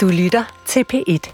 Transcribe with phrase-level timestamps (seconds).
[0.00, 1.32] Du lytter til P1.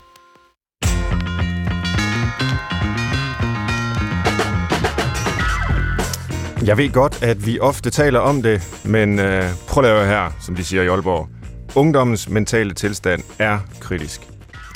[6.67, 10.31] Jeg ved godt, at vi ofte taler om det, men øh, prøv at lave her,
[10.41, 11.29] som de siger i Aalborg.
[11.75, 14.21] Ungdommens mentale tilstand er kritisk.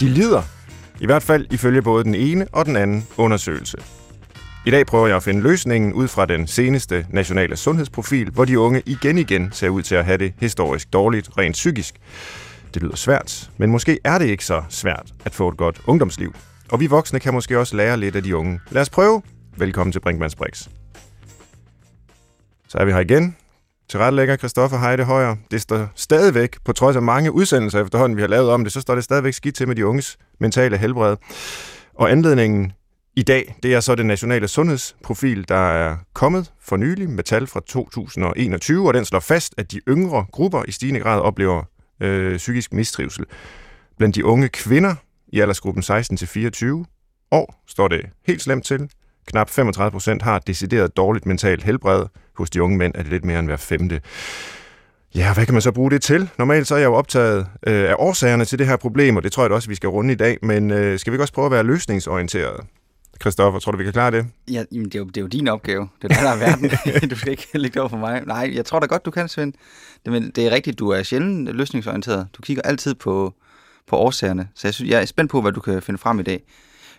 [0.01, 0.43] De lider,
[1.01, 3.79] i hvert fald ifølge både den ene og den anden undersøgelse.
[4.67, 8.59] I dag prøver jeg at finde løsningen ud fra den seneste nationale sundhedsprofil, hvor de
[8.59, 11.95] unge igen igen ser ud til at have det historisk dårligt rent psykisk.
[12.75, 16.35] Det lyder svært, men måske er det ikke så svært at få et godt ungdomsliv.
[16.71, 18.61] Og vi voksne kan måske også lære lidt af de unge.
[18.71, 19.23] Lad os prøve.
[19.57, 20.69] Velkommen til Brinkmanns Brix.
[22.69, 23.37] Så er vi her igen.
[23.89, 25.37] Til Christoffer Heide Højer.
[25.51, 28.81] Det står stadigvæk, på trods af mange udsendelser efterhånden, vi har lavet om det, så
[28.81, 31.17] står det stadigvæk skidt til med de unges mentale helbred.
[31.95, 32.73] Og anledningen
[33.17, 37.47] i dag, det er så det nationale sundhedsprofil, der er kommet for nylig med tal
[37.47, 41.65] fra 2021, og den slår fast, at de yngre grupper i stigende grad oplever
[42.01, 43.25] øh, psykisk mistrivsel.
[43.99, 44.95] Blandt de unge kvinder
[45.29, 46.85] i aldersgruppen 16-24
[47.31, 48.91] år står det helt slemt til.
[49.27, 52.07] Knap 35 procent har decideret dårligt mentalt helbred.
[52.37, 54.01] Hos de unge mænd er det lidt mere end hver femte.
[55.15, 56.31] Ja, hvad kan man så bruge det til?
[56.39, 59.33] Normalt så er jeg jo optaget øh, af årsagerne til det her problem, og det
[59.33, 60.39] tror jeg da også, vi skal runde i dag.
[60.43, 62.61] Men øh, skal vi ikke også prøve at være løsningsorienteret?
[63.21, 64.27] Christoffer, tror du, vi kan klare det?
[64.51, 65.89] Ja, jamen, det, er jo, det er jo din opgave.
[66.03, 66.71] Det er der, der er verden.
[67.11, 68.23] du skal ikke lægge det over for mig.
[68.27, 69.53] Nej, jeg tror da godt, du kan, Svend.
[70.05, 72.29] Det, men det er rigtigt, du er sjældent løsningsorienteret.
[72.33, 73.35] Du kigger altid på,
[73.87, 74.49] på årsagerne.
[74.55, 76.43] Så jeg, synes, jeg er spændt på, hvad du kan finde frem i dag.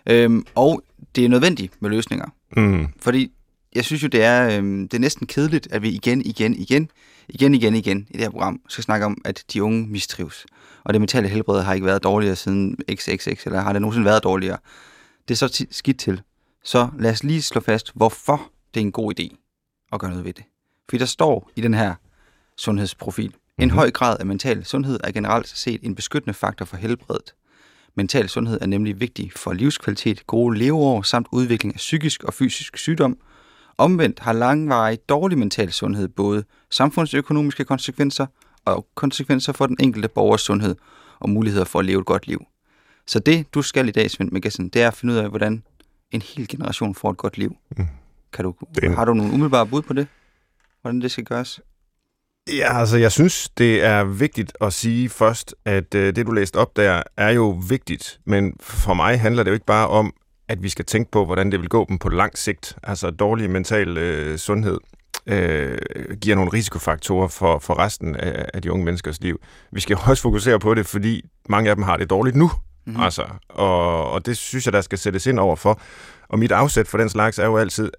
[0.06, 0.82] Øhm, og
[1.16, 2.26] det er nødvendigt med løsninger.
[2.56, 2.86] Mm.
[3.00, 3.32] Fordi
[3.74, 6.90] jeg synes jo, det er, øhm, det er næsten kedeligt, at vi igen, igen, igen,
[7.28, 10.46] igen, igen, igen i det her program skal snakke om, at de unge mistrives.
[10.84, 14.24] Og det mentale helbred har ikke været dårligere siden XXX, eller har det nogensinde været
[14.24, 14.58] dårligere.
[15.28, 16.22] Det er så skidt til.
[16.64, 19.36] Så lad os lige slå fast, hvorfor det er en god idé
[19.92, 20.44] at gøre noget ved det.
[20.88, 21.94] Fordi der står i den her
[22.56, 23.70] sundhedsprofil, en Mhm.
[23.70, 27.34] høj grad af mental sundhed er generelt set en beskyttende faktor for helbredet.
[27.94, 32.76] Mental sundhed er nemlig vigtig for livskvalitet, gode leveår samt udvikling af psykisk og fysisk
[32.76, 33.18] sygdom.
[33.78, 38.26] Omvendt har langvarig dårlig mental sundhed både samfundsøkonomiske konsekvenser
[38.64, 40.76] og konsekvenser for den enkelte borgers sundhed
[41.20, 42.44] og muligheder for at leve et godt liv.
[43.12, 45.62] Så det, du skal i dag, Svend Magazine, det er at finde ud af, hvordan
[46.10, 47.56] en hel generation får et godt liv.
[47.76, 47.86] Mm.
[48.32, 50.06] Kan du, Det Har du nogle umiddelbare bud på det?
[50.82, 51.60] Hvordan det skal gøres?
[52.48, 56.56] Ja, altså jeg synes, det er vigtigt at sige først, at øh, det du læste
[56.56, 60.14] op der er jo vigtigt, men for mig handler det jo ikke bare om,
[60.48, 62.76] at vi skal tænke på, hvordan det vil gå dem på lang sigt.
[62.82, 64.78] Altså dårlig mental øh, sundhed
[65.26, 65.78] øh,
[66.20, 69.40] giver nogle risikofaktorer for, for resten af, af de unge menneskers liv.
[69.72, 72.50] Vi skal også fokusere på det, fordi mange af dem har det dårligt nu.
[72.84, 73.02] Mm-hmm.
[73.02, 75.80] Altså, og, og det synes jeg, der skal sættes ind over for.
[76.28, 77.90] Og mit afsæt for den slags er jo altid,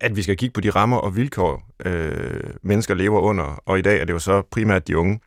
[0.00, 3.62] at vi skal kigge på de rammer og vilkår, øh, mennesker lever under.
[3.66, 5.20] Og i dag er det jo så primært de unge.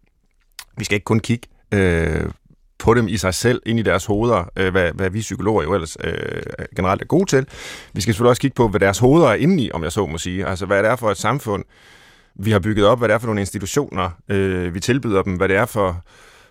[0.77, 2.29] Vi skal ikke kun kigge øh,
[2.79, 5.73] på dem i sig selv, ind i deres hoveder, øh, hvad, hvad vi psykologer jo
[5.73, 6.41] ellers øh,
[6.75, 7.47] generelt er gode til.
[7.93, 10.05] Vi skal selvfølgelig også kigge på, hvad deres hoveder er inde i, om jeg så
[10.05, 10.45] må sige.
[10.45, 11.63] Altså, hvad det er for et samfund,
[12.35, 15.49] vi har bygget op, hvad det er for nogle institutioner, øh, vi tilbyder dem, hvad
[15.49, 16.03] det er for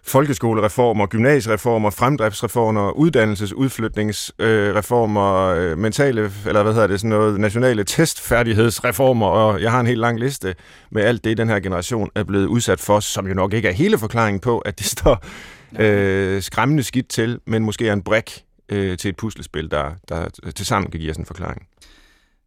[0.07, 9.63] folkeskolereformer, gymnasiereformer, fremdriftsreformer, uddannelsesudflytningsreformer, øh, mentale, eller hvad hedder det, sådan noget, nationale testfærdighedsreformer, og
[9.63, 10.55] jeg har en helt lang liste
[10.91, 13.73] med alt det, den her generation er blevet udsat for, som jo nok ikke er
[13.73, 15.25] hele forklaringen på, at det står
[15.83, 20.29] øh, skræmmende skidt til, men måske er en brik øh, til et puslespil, der, der
[20.57, 21.67] til sammen kan give os en forklaring.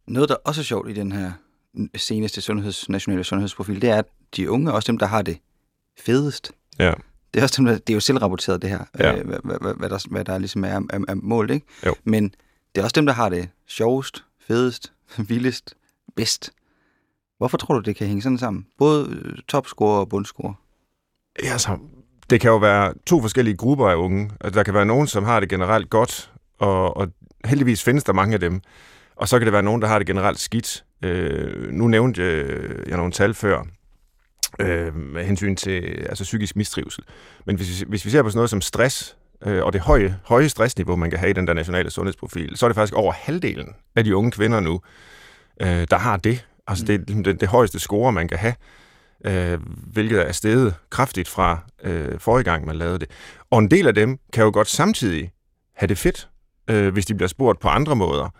[0.08, 1.32] Noget, der også er sjovt i den her
[1.96, 4.04] seneste sundheds, nationale sundhedsprofil, det er, at
[4.36, 5.38] de unge også dem, der har det
[6.00, 6.52] fedest.
[6.78, 6.92] Ja.
[7.34, 9.16] Det er også dem, det er jo selvrapporteret det her, Ja.
[9.18, 11.66] øh, hvad, hvad, hvad, der, hvad der ligesom er, er, er målt, ikke?
[11.86, 11.94] Jo.
[12.04, 12.24] Men
[12.74, 14.92] det er også dem, der har det sjovest, fedest,
[15.28, 15.74] vildest,
[16.16, 16.50] bedst.
[17.38, 18.66] Hvorfor tror du, det kan hænge sådan sammen?
[18.78, 20.54] Både øh, topscorer og bundscorer.
[21.42, 21.78] Ja, altså,
[22.30, 24.30] det kan jo være to forskellige grupper af unge.
[24.40, 27.08] Altså, der kan være nogen, som har det generelt godt, og, og
[27.44, 28.60] heldigvis findes der mange af dem.
[29.16, 30.84] Og så kan det være nogen, der har det generelt skidt.
[31.04, 33.62] Øh, nu nævnte øh, jeg nogle tal før,
[34.60, 37.04] øh, med hensyn til altså, psykisk mistrivsel.
[37.46, 40.48] Men hvis, hvis vi ser på sådan noget som stress, øh, og det høje, høje
[40.48, 43.74] stressniveau, man kan have i den der nationale sundhedsprofil, så er det faktisk over halvdelen
[43.96, 44.80] af de unge kvinder nu,
[45.60, 46.46] øh, der har det.
[46.66, 48.54] Altså det er ligesom det, det højeste score, man kan have,
[49.24, 49.58] øh,
[49.92, 53.10] hvilket er steget kraftigt fra øh, forrige gang, man lavede det.
[53.50, 55.30] Og en del af dem kan jo godt samtidig
[55.76, 56.28] have det fedt,
[56.70, 58.34] øh, hvis de bliver spurgt på andre måder.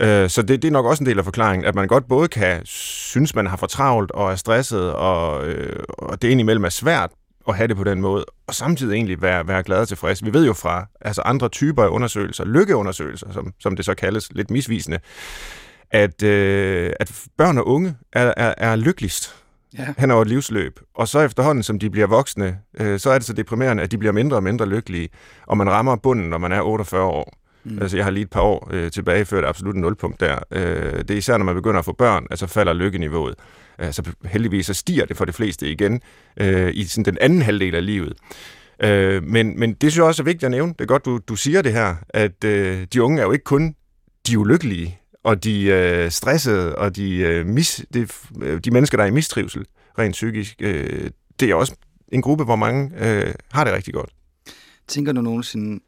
[0.00, 2.28] Øh, så det, det er nok også en del af forklaringen, at man godt både
[2.28, 6.68] kan synes, man har for travlt og er stresset, og, øh, og det indimellem er
[6.68, 7.10] svært
[7.48, 10.24] at have det på den måde, og samtidig egentlig være, være glad og tilfreds.
[10.24, 14.32] Vi ved jo fra altså andre typer af undersøgelser, lykkeundersøgelser, som, som det så kaldes
[14.32, 14.98] lidt misvisende,
[15.90, 19.36] at, øh, at børn og unge er, er, er lykkeligst,
[19.78, 19.86] ja.
[19.98, 20.80] hen over et livsløb.
[20.94, 23.98] Og så efterhånden, som de bliver voksne, øh, så er det så deprimerende, at de
[23.98, 25.08] bliver mindre og mindre lykkelige,
[25.46, 27.39] og man rammer bunden, når man er 48 år.
[27.64, 27.78] Mm.
[27.82, 30.38] Altså, jeg har lige et par år øh, tilbage før det absolut nulpunkt der.
[30.50, 33.34] Øh, det er især, når man begynder at få børn, altså falder lykkeniveauet.
[33.78, 36.00] Altså, heldigvis så stiger det for de fleste igen
[36.36, 38.12] øh, i sådan den anden halvdel af livet.
[38.82, 40.72] Øh, men, men det synes jeg også er vigtigt at nævne.
[40.72, 43.44] Det er godt, du, du siger det her, at øh, de unge er jo ikke
[43.44, 43.74] kun
[44.26, 48.08] de ulykkelige, og de øh, stressede, og de, øh, mis, de,
[48.42, 49.64] øh, de mennesker, der er i mistrivsel
[49.98, 50.56] rent psykisk.
[50.60, 51.10] Øh,
[51.40, 51.74] det er også
[52.12, 54.10] en gruppe, hvor mange øh, har det rigtig godt.
[54.88, 55.80] Tænker du nogensinde,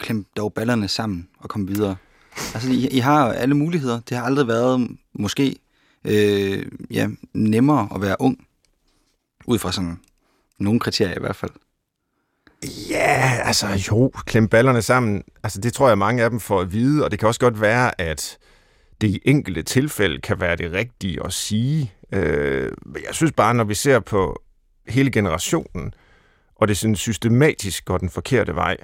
[0.00, 1.96] klem dog ballerne sammen og kom videre?
[2.54, 4.00] Altså, I, I har alle muligheder.
[4.00, 5.56] Det har aldrig været måske
[6.04, 8.46] øh, ja, nemmere at være ung,
[9.46, 9.98] ud fra sådan
[10.58, 11.50] nogle kriterier i hvert fald.
[12.90, 15.22] Ja, altså jo, klem ballerne sammen.
[15.42, 17.60] Altså det tror jeg, mange af dem får at vide, og det kan også godt
[17.60, 18.38] være, at
[19.00, 21.92] det i enkelte tilfælde kan være det rigtige at sige.
[22.12, 22.72] Øh,
[23.06, 24.42] jeg synes bare, når vi ser på
[24.88, 25.94] hele generationen,
[26.56, 28.76] og det sådan systematisk går den forkerte vej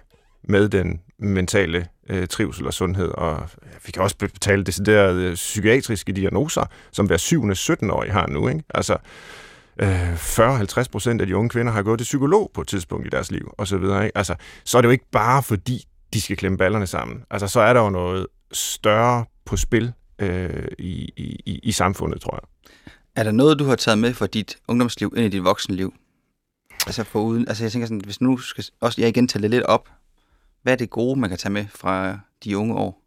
[0.47, 3.49] med den mentale øh, trivsel og sundhed, og
[3.87, 7.45] vi kan også betale deciderede øh, psykiatriske diagnoser, som hver 7.
[7.45, 8.49] 17-årig har nu.
[8.49, 8.63] Ikke?
[8.75, 8.97] Altså,
[9.81, 13.11] øh, 40-50 procent af de unge kvinder har gået til psykolog på et tidspunkt i
[13.11, 14.05] deres liv, og så videre.
[14.05, 14.19] Ikke?
[14.19, 14.35] Altså,
[14.65, 17.23] så er det jo ikke bare fordi, de skal klemme ballerne sammen.
[17.31, 22.35] Altså, så er der jo noget større på spil øh, i, i, i samfundet, tror
[22.43, 22.73] jeg.
[23.17, 25.95] Er der noget, du har taget med fra dit ungdomsliv ind i dit voksenliv?
[26.87, 29.51] Altså, for uden, altså jeg tænker sådan, hvis nu skal også jeg igen tage det
[29.51, 29.89] lidt op,
[30.67, 33.03] hvad er det gode, man kan tage med fra de unge år?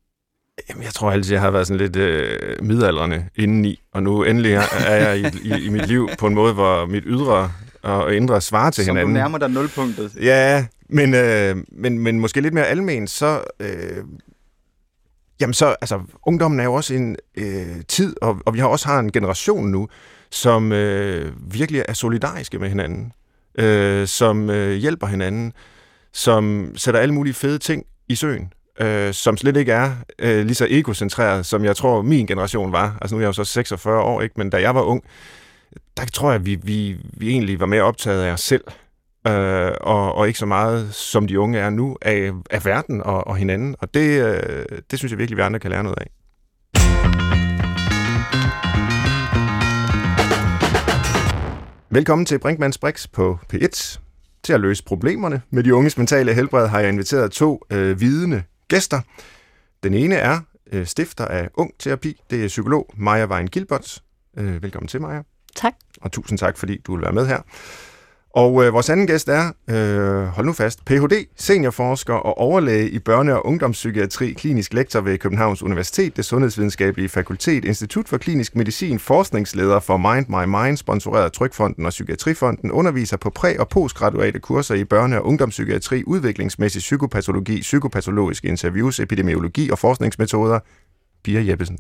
[0.70, 4.54] Jamen, jeg tror altid, jeg har været sådan lidt øh, midaldrende indeni, og nu endelig
[4.86, 7.52] er jeg i, i, i mit liv på en måde, hvor mit ydre
[7.82, 9.16] og indre svarer til Som hinanden.
[9.16, 10.16] Som nærmer dig nulpunktet.
[10.22, 13.42] Ja, men, øh, men, men måske lidt mere almen, så...
[13.60, 14.04] Øh,
[15.42, 18.88] jamen så, altså, ungdommen er jo også en øh, tid, og, og vi har også
[18.88, 19.88] har en generation nu,
[20.32, 23.12] som øh, virkelig er solidariske med hinanden,
[23.56, 25.54] øh, som øh, hjælper hinanden,
[26.14, 30.56] som sætter alle mulige fede ting i søen øh, som slet ikke er øh, lige
[30.56, 32.98] så egocentreret, som jeg tror, min generation var.
[33.02, 34.36] Altså nu er jeg jo så 46 år, ikke?
[34.38, 35.04] men da jeg var ung,
[35.98, 38.64] der tror jeg, vi, vi, vi egentlig var mere optaget af os selv,
[39.28, 43.28] øh, og, og ikke så meget, som de unge er nu, af, af verden og,
[43.28, 43.76] og hinanden.
[43.80, 46.08] Og det, øh, det synes jeg virkelig, vi andre kan lære noget af.
[51.92, 54.00] Velkommen til Brinkmanns Brix på P1.
[54.44, 58.44] Til at løse problemerne med de unges mentale helbred har jeg inviteret to øh, vidende
[58.68, 59.02] gæster.
[59.84, 60.40] Den ene er
[60.72, 62.22] øh, stifter af Ung Terapi.
[62.30, 64.04] Det er psykolog Maja Vejen Gilbert.
[64.38, 65.22] Øh, velkommen til, Maja.
[65.56, 65.74] Tak.
[66.02, 67.42] Og tusind tak, fordi du vil være med her.
[68.34, 73.00] Og øh, vores anden gæst er, øh, hold nu fast, Ph.D., seniorforsker og overlæge i
[73.10, 79.00] børne- og ungdomspsykiatri, klinisk lektor ved Københavns Universitet, det sundhedsvidenskabelige fakultet, Institut for Klinisk Medicin,
[79.00, 84.40] forskningsleder for Mind My Mind, sponsoreret af Trykfonden og Psykiatrifonden, underviser på præ- og postgraduate
[84.40, 90.60] kurser i børne- og ungdomspsykiatri, udviklingsmæssig psykopatologi, psykopatologiske interviews, epidemiologi og forskningsmetoder.
[91.24, 91.78] Pia Jeppesen,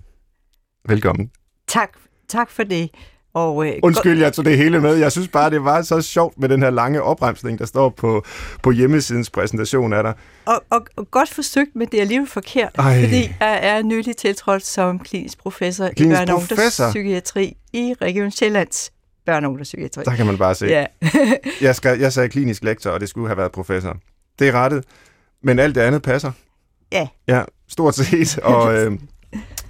[0.87, 1.31] velkommen.
[1.67, 1.89] Tak,
[2.29, 2.89] tak for det.
[3.39, 4.95] Og, øh, Undskyld, jeg tog det hele med.
[4.95, 8.23] Jeg synes bare, det var så sjovt med den her lange opremsning, der står på,
[8.63, 10.13] på hjemmesidens præsentation af dig.
[10.45, 13.01] Og, og, og godt forsøgt, men det er alligevel forkert, Ej.
[13.03, 18.31] fordi jeg er nylig tiltrådt som klinisk professor klinisk i børne- og ungdomspsykiatri i Region
[18.31, 18.91] Sjællands
[19.29, 20.03] børne- og ungdomspsykiatri.
[20.03, 20.65] Der kan man bare se.
[20.65, 20.85] Ja.
[21.61, 23.97] jeg, skal, jeg sagde klinisk lektor, og det skulle have været professor.
[24.39, 24.83] Det er rettet,
[25.43, 26.31] men alt det andet passer.
[26.91, 27.07] Ja.
[27.27, 28.39] Ja, stort set.
[28.39, 28.91] Og, øh,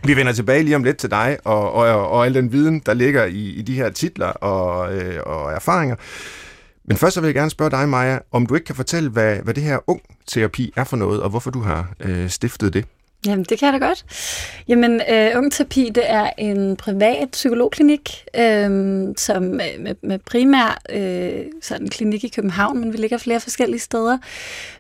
[0.04, 2.94] vi vender tilbage lige om lidt til dig og, og, og al den viden, der
[2.94, 5.96] ligger i, i de her titler og, øh, og erfaringer.
[6.86, 9.36] Men først så vil jeg gerne spørge dig, Maja, om du ikke kan fortælle, hvad,
[9.36, 12.86] hvad det her ung terapi er for noget, og hvorfor du har øh, stiftet det.
[13.26, 14.06] Jamen, det kan jeg da godt.
[14.68, 21.46] Jamen, øh, Ungterapi, det er en privat psykologklinik, øh, som øh, med, med primær øh,
[21.62, 24.18] sådan en klinik i København, men vi ligger flere forskellige steder,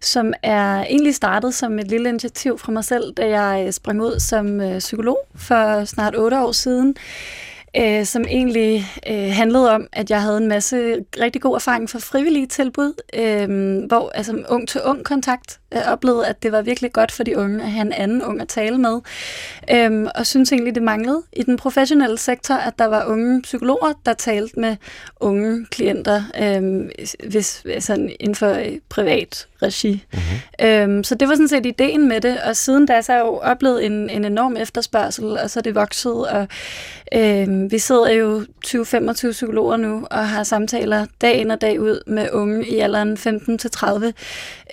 [0.01, 4.19] som er egentlig startet som et lille initiativ fra mig selv, da jeg sprang ud
[4.19, 7.48] som øh, psykolog for snart otte år siden øh,
[8.05, 12.47] som egentlig øh, handlede om, at jeg havde en masse rigtig god erfaring fra frivillige
[12.47, 17.11] tilbud, øh, hvor altså ung til ung kontakt jeg oplevede, at det var virkelig godt
[17.11, 18.99] for de unge at have en anden ung at tale med.
[19.71, 23.93] Øh, og synes egentlig, det manglede i den professionelle sektor, at der var unge psykologer,
[24.05, 24.75] der talte med
[25.19, 26.89] unge klienter, øh,
[27.29, 28.57] hvis, sådan inden for
[28.89, 30.05] privat regi.
[30.13, 30.67] Mm-hmm.
[30.67, 33.25] Øhm, så det var sådan set ideen med det, og siden da så har jeg
[33.25, 36.47] jo oplevet en, en enorm efterspørgsel, og så er det vokset, og
[37.59, 42.03] øhm, vi sidder jo 20-25 psykologer nu, og har samtaler dag ind og dag ud
[42.07, 44.13] med unge i alderen 15-30,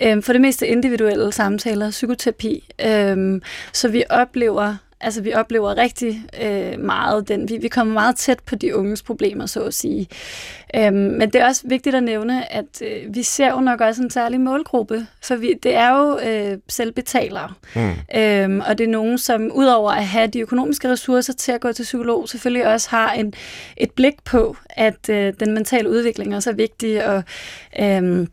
[0.01, 3.41] øhm, for det meste individuelle samtaler, psykoterapi, øhm,
[3.73, 8.39] så vi oplever altså vi oplever rigtig øh, meget den, vi, vi kommer meget tæt
[8.45, 10.07] på de unges problemer, så at sige.
[10.75, 14.03] Øhm, men det er også vigtigt at nævne, at øh, vi ser jo nok også
[14.03, 17.53] en særlig målgruppe, for vi, det er jo øh, selvbetalere.
[17.75, 17.91] Mm.
[18.19, 21.71] Øhm, og det er nogen, som udover at have de økonomiske ressourcer til at gå
[21.71, 23.33] til psykolog, selvfølgelig også har en,
[23.77, 27.23] et blik på, at øh, den mentale udvikling også er vigtig, og
[27.79, 28.27] øh,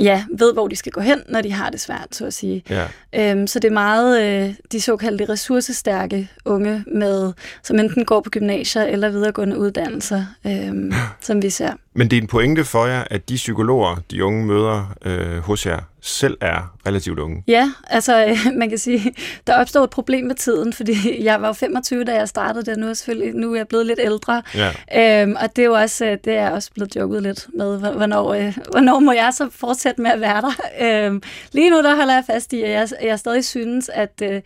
[0.00, 2.62] ja, ved, hvor de skal gå hen, når de har det svært, så at sige.
[2.70, 2.86] Ja.
[3.14, 7.32] Øhm, så det er meget øh, de såkaldte ressourcestærke unge, med,
[7.62, 11.72] som enten går på gymnasier eller videregående uddannelser, øhm, som vi ser.
[11.94, 15.66] Men det er en pointe for jer, at de psykologer, de unge møder øh, hos
[15.66, 17.44] jer, selv er relativt unge.
[17.48, 19.14] Ja, altså man kan sige,
[19.46, 20.94] der opstod et problem med tiden, fordi
[21.28, 24.00] jeg var 25, da jeg startede det, nu er, selvfølgelig, nu er jeg blevet lidt
[24.02, 24.42] ældre.
[24.54, 25.22] Ja.
[25.22, 28.34] Øhm, og det er jo også, øh, det er også blevet joket lidt med, hvornår,
[28.34, 30.52] øh, hvornår må jeg så fortsætte med at være der.
[30.82, 34.40] Øhm, lige nu der holder jeg fast i, at jeg, jeg stadig synes, at, øh,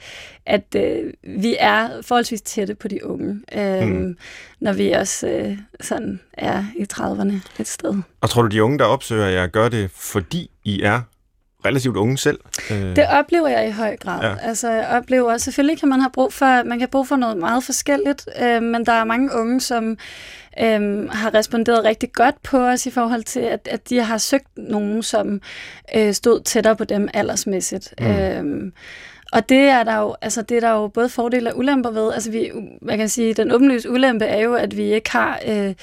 [0.47, 4.17] at øh, vi er forholdsvis tætte på de unge, øhm, mm.
[4.61, 7.95] når vi også øh, sådan er i 30'erne et sted.
[8.21, 11.01] Og tror du, de unge, der opsøger jer, gør det, fordi I er
[11.67, 12.41] relativt unge selv?
[12.71, 12.97] Øh.
[12.97, 14.23] Det oplever jeg i høj grad.
[14.23, 14.35] Ja.
[14.43, 17.65] Altså, jeg oplever, selvfølgelig kan man have brug for, man kan brug for noget meget
[17.65, 19.99] forskelligt, øh, men der er mange unge, som
[20.63, 24.49] øh, har responderet rigtig godt på os i forhold til, at, at de har søgt
[24.57, 25.41] nogen, som
[25.97, 27.95] øh, stod tættere på dem aldersmæssigt.
[28.01, 28.07] Mm.
[28.07, 28.73] Øh,
[29.37, 32.13] og det er der jo, altså det er der jo både fordele og ulemper ved.
[32.13, 32.51] Altså vi,
[32.83, 35.75] man kan sige, den åbenlyse ulempe er jo, at vi ikke har øh,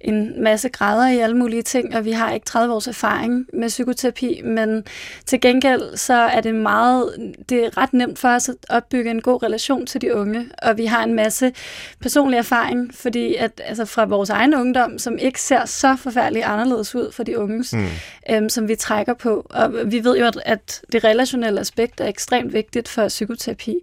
[0.00, 3.68] en masse grader i alle mulige ting, og vi har ikke 30 års erfaring med
[3.68, 4.84] psykoterapi, men
[5.26, 9.22] til gengæld så er det meget, det er ret nemt for os at opbygge en
[9.22, 11.52] god relation til de unge, og vi har en masse
[12.00, 16.94] personlig erfaring, fordi at, altså fra vores egen ungdom, som ikke ser så forfærdeligt anderledes
[16.94, 17.86] ud for de unges, mm.
[18.30, 19.46] øhm, som vi trækker på.
[19.50, 23.76] Og vi ved jo, at, at det relationelle aspekt er ekstremt vigtigt for psykoterapi.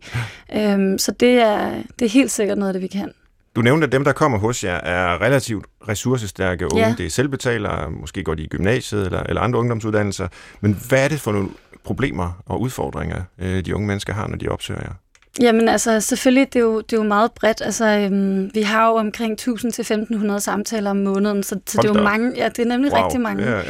[0.56, 3.12] Øhm, så det er, det er helt sikkert noget af det, vi kan.
[3.56, 6.88] Du nævnte, at dem, der kommer hos jer, er relativt ressourcestærke unge.
[6.88, 6.96] Ja.
[6.98, 10.28] Det er selvbetalere, måske går de i gymnasiet eller, eller andre ungdomsuddannelser.
[10.62, 11.50] Men hvad er det for nogle
[11.84, 14.94] problemer og udfordringer, øh, de unge mennesker har, når de opsøger jer?
[15.42, 17.62] Jamen altså, selvfølgelig, det er jo, det er jo meget bredt.
[17.62, 22.04] Altså, øhm, vi har jo omkring 1000-1500 samtaler om måneden, så, så det er jo
[22.04, 23.04] mange, ja, det er nemlig wow.
[23.04, 23.44] rigtig mange.
[23.44, 23.62] Ja,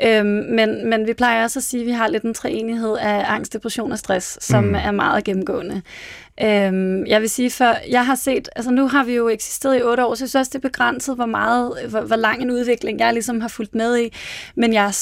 [0.00, 0.18] ja.
[0.18, 3.24] Øhm, men, men vi plejer også at sige, at vi har lidt en treenighed af
[3.26, 4.74] angst, depression og stress, som mm.
[4.74, 5.82] er meget gennemgående.
[6.42, 9.82] Øhm, jeg vil sige, for jeg har set, altså nu har vi jo eksisteret i
[9.82, 12.50] otte år, så jeg synes også, det er begrænset, hvor meget, hvor, hvor lang en
[12.50, 14.12] udvikling jeg ligesom har fulgt med i.
[14.54, 14.92] Men jeg,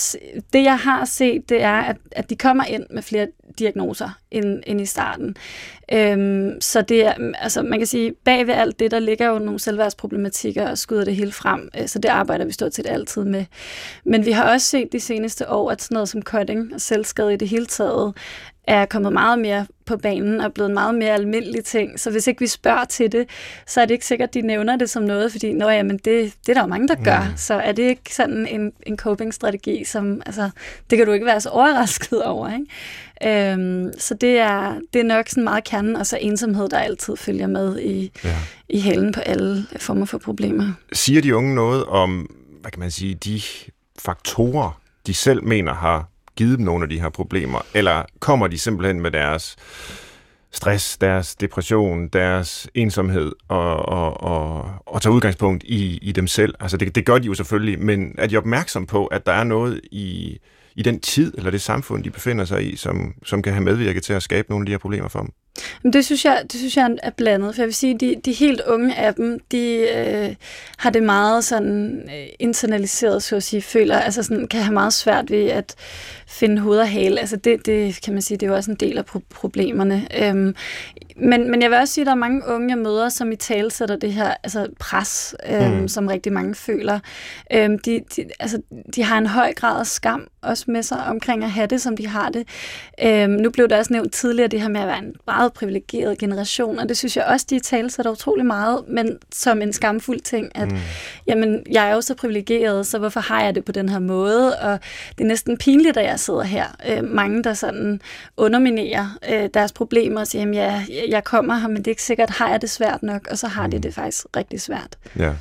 [0.52, 3.26] det, jeg har set, det er, at, at de kommer ind med flere
[3.59, 5.37] diagnoser end, end i starten.
[5.92, 9.38] Øhm, så det er, altså man kan sige, bag ved alt det, der ligger jo
[9.38, 13.25] nogle selvværdsproblematikker og skyder det hele frem, øh, så det arbejder vi stort set altid
[13.25, 13.45] med.
[14.04, 17.35] Men vi har også set de seneste år, at sådan noget som cutting og selvskade
[17.35, 18.14] i det hele taget
[18.68, 22.00] er kommet meget mere på banen og blevet en meget mere almindelig ting.
[22.00, 23.28] Så hvis ikke vi spørger til det,
[23.66, 26.04] så er det ikke sikkert, at de nævner det som noget, fordi Nå, jamen, det,
[26.04, 27.20] det er der jo mange, der gør.
[27.30, 27.37] Mm.
[27.37, 30.50] Så er det ikke sådan en, en coping-strategi, som altså,
[30.90, 32.50] det kan du ikke være så overrasket over.
[32.52, 33.52] Ikke?
[33.52, 37.16] Øhm, så det er, det er nok sådan meget kernen, og så ensomhed, der altid
[37.16, 38.37] følger med i, ja.
[38.68, 40.72] i halen på alle former for problemer.
[40.92, 43.40] Siger de unge noget om, hvad kan man sige, de
[43.98, 46.08] faktorer, de selv mener har
[46.38, 49.57] givet dem nogle af de her problemer, eller kommer de simpelthen med deres
[50.52, 56.54] stress, deres depression, deres ensomhed og, og, og, og tager udgangspunkt i, i dem selv.
[56.61, 59.45] Altså det, det gør de jo selvfølgelig, men er de opmærksom på, at der er
[59.45, 60.38] noget i,
[60.76, 64.02] i den tid eller det samfund, de befinder sig i, som, som kan have medvirket
[64.02, 65.30] til at skabe nogle af de her problemer for dem?
[65.83, 68.33] Men det synes jeg, det synes jeg er blandet, for jeg vil sige, de, de
[68.33, 70.35] helt unge af dem, de øh,
[70.79, 74.93] har det meget sådan øh, internaliseret, så at sige, føler, altså sådan, kan have meget
[74.93, 75.75] svært ved at
[76.29, 77.21] finde hoved og hale.
[77.21, 80.09] Altså det, det kan man sige, det er jo også en del af pro- problemerne.
[80.23, 80.55] Øhm,
[81.20, 83.37] men, men jeg vil også sige, at der er mange unge, jeg møder, som i
[83.37, 85.88] tale sætter det her altså pres, øhm, mm.
[85.88, 86.98] som rigtig mange føler.
[87.52, 88.62] Øhm, de, de, altså,
[88.94, 91.96] de har en høj grad af skam også med sig omkring at have det, som
[91.96, 92.48] de har det.
[93.02, 96.18] Øhm, nu blev der også nævnt tidligere det her med at være en meget privilegeret
[96.18, 99.72] generation, og det synes jeg også, de i tale sætter utrolig meget, men som en
[99.72, 100.78] skamfuld ting, at mm.
[101.26, 104.58] jamen, jeg er jo så privilegeret, så hvorfor har jeg det på den her måde?
[104.58, 104.78] Og
[105.18, 106.64] det er næsten pinligt, at jeg sidder her.
[106.88, 108.00] Øh, mange, der sådan
[108.37, 112.03] underminerer øh, deres problemer og siger, jamen ja, jeg kommer her, men det er ikke
[112.03, 113.71] sikkert, har jeg det svært nok, og så har mm.
[113.71, 114.99] de det faktisk rigtig svært.
[115.19, 115.33] Ja.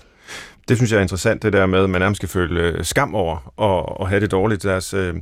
[0.68, 3.16] Det synes jeg er interessant, det der med, at man nærmest skal føle øh, skam
[3.16, 4.64] over og, og have det dårligt.
[4.64, 5.16] Deres, øh,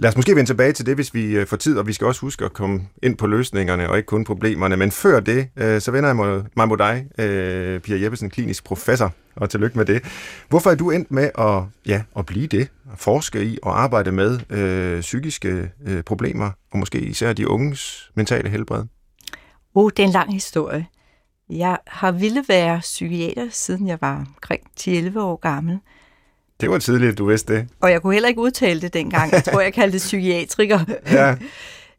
[0.00, 2.06] Lad os måske vende tilbage til det, hvis vi øh, får tid, og vi skal
[2.06, 4.76] også huske at komme ind på løsningerne og ikke kun problemerne.
[4.76, 9.12] Men før det, øh, så vender jeg mig mod dig, øh, Pia Jeppesen, klinisk professor,
[9.36, 10.02] og tillykke med det.
[10.48, 14.12] Hvorfor er du endt med at, ja, at blive det, at forske i og arbejde
[14.12, 18.84] med øh, psykiske øh, problemer, og måske især de unges mentale helbred?
[19.74, 20.86] Oh, det er en lang historie.
[21.50, 25.78] Jeg har ville være psykiater, siden jeg var omkring 10-11 år gammel.
[26.60, 27.68] Det var tidligt, du vidste det.
[27.80, 29.32] Og jeg kunne heller ikke udtale det dengang.
[29.32, 30.80] Jeg tror, jeg kaldte det psykiatriker.
[31.12, 31.36] ja.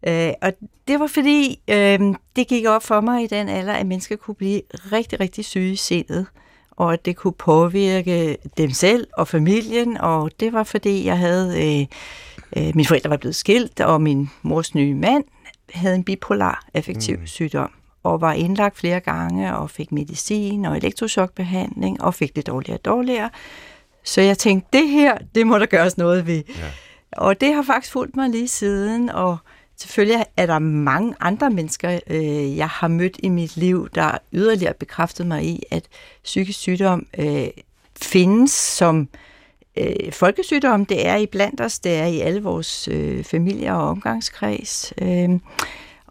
[0.08, 0.54] Øh, og
[0.88, 2.00] det var fordi, øh,
[2.36, 4.62] det gik op for mig i den alder, at mennesker kunne blive
[4.92, 6.26] rigtig, rigtig syge i sindet,
[6.72, 11.80] og at det kunne påvirke dem selv og familien, og det var fordi, jeg havde,
[11.82, 11.86] øh,
[12.58, 15.24] øh, mine forældre var blevet skilt, og min mors nye mand
[15.74, 17.28] havde en bipolar affektiv mm.
[17.28, 17.72] sygdom,
[18.04, 22.86] og var indlagt flere gange, og fik medicin og elektrochokbehandling, og fik det dårligere og
[22.86, 23.30] dårligere.
[24.04, 26.44] Så jeg tænkte, det her, det må der gøres noget ved.
[26.60, 26.72] Ja.
[27.12, 29.38] Og det har faktisk fulgt mig lige siden, og
[29.76, 34.74] Selvfølgelig er der mange andre mennesker, øh, jeg har mødt i mit liv, der yderligere
[34.74, 35.84] bekræftet mig i, at
[36.24, 37.48] psykisk sygdom øh,
[38.02, 39.31] findes som øh,
[40.12, 40.86] folkesygdom.
[40.86, 44.94] Det er i blandt os, det er i alle vores øh, familier og omgangskreds.
[45.02, 45.30] Øh,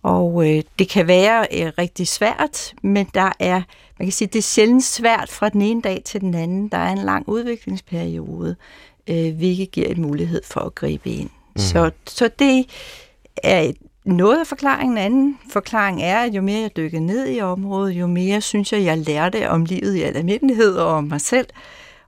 [0.02, 3.62] og øh, det kan være øh, rigtig svært, men der er,
[3.98, 6.68] man kan sige, det er sjældent svært fra den ene dag til den anden.
[6.68, 8.56] Der er en lang udviklingsperiode,
[9.08, 11.30] øh, hvilket giver en mulighed for at gribe ind.
[11.54, 11.60] Mm.
[11.60, 12.66] Så, så det
[13.42, 13.72] er
[14.04, 14.98] noget af forklaringen.
[14.98, 18.72] En anden forklaring er, at jo mere jeg dykker ned i området, jo mere synes
[18.72, 21.46] jeg, jeg lærte om livet i almindelighed og om mig selv.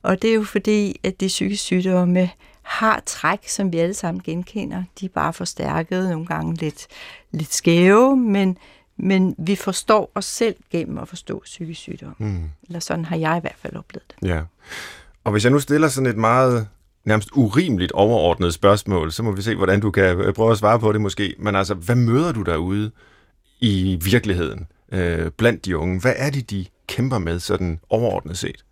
[0.03, 2.31] Og det er jo fordi, at de psykiske sygdomme
[2.63, 4.83] har træk, som vi alle sammen genkender.
[5.01, 6.87] De er bare forstærket, nogle gange lidt,
[7.31, 8.59] lidt skæve, men,
[8.97, 12.15] men vi forstår os selv gennem at forstå psykisk sygdom.
[12.19, 12.51] Mm.
[12.67, 14.29] Eller sådan har jeg i hvert fald oplevet det.
[14.29, 14.43] Ja.
[15.25, 16.69] Og hvis jeg nu stiller sådan et meget
[17.05, 20.79] nærmest urimeligt overordnet spørgsmål, så må vi se, hvordan du kan øh, prøve at svare
[20.79, 21.35] på det måske.
[21.39, 22.91] Men altså, hvad møder du derude
[23.61, 26.01] i virkeligheden øh, blandt de unge?
[26.01, 28.65] Hvad er det, de kæmper med sådan overordnet set?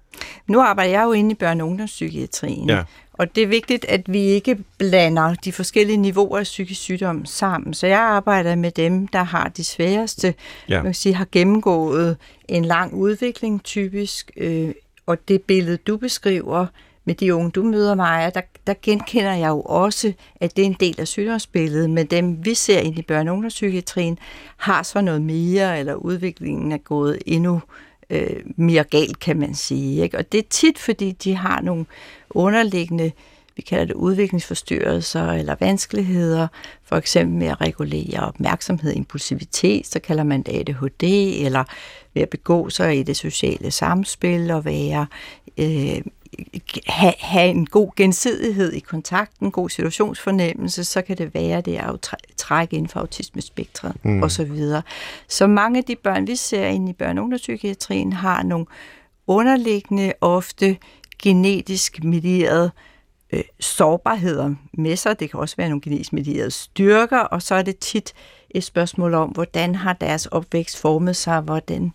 [0.47, 2.83] Nu arbejder jeg jo inde i børne- og ungdomspsykiatrien, ja.
[3.13, 7.75] og det er vigtigt, at vi ikke blander de forskellige niveauer af psykisk sygdom sammen.
[7.75, 10.35] Så jeg arbejder med dem, der har de sværeste,
[10.69, 10.77] ja.
[10.77, 12.17] man kan sige, har gennemgået
[12.49, 14.73] en lang udvikling typisk, øh,
[15.07, 16.67] og det billede, du beskriver,
[17.05, 20.67] med de unge, du møder mig, der, der genkender jeg jo også, at det er
[20.67, 24.19] en del af sygdomsbilledet, men dem, vi ser ind i børne- og ungdomspsykiatrien,
[24.57, 27.61] har så noget mere, eller udviklingen er gået endnu øh,
[28.11, 30.03] Øh, mere galt, kan man sige.
[30.03, 30.19] Ikke?
[30.19, 31.87] Og det er tit, fordi de har nogle
[32.31, 33.13] underliggende
[33.61, 36.49] vi kalder det udviklingsforstyrrelser eller vanskeligheder,
[36.85, 41.03] for eksempel med at regulere opmærksomhed, impulsivitet, så kalder man det ADHD,
[41.45, 41.65] eller
[42.15, 45.07] ved at begå sig i det sociale samspil og være
[45.59, 46.03] øh,
[46.87, 51.93] have, have en god gensidighed i kontakten, god situationsfornemmelse, så kan det være, det er
[51.93, 54.23] at trække inden for autismespektret mm.
[54.23, 54.83] og så videre.
[55.29, 58.67] Så mange af de børn, vi ser inde i børne- og ungdomspsykiatrien, har nogle
[59.27, 60.77] underliggende, ofte
[61.23, 62.71] genetisk medierede
[63.33, 65.21] øh, sårbarheder med sig.
[65.21, 68.13] Det kan også være nogle genetisk medierede styrker, og så er det tit
[68.51, 71.93] et spørgsmål om, hvordan har deres opvækst formet sig, hvordan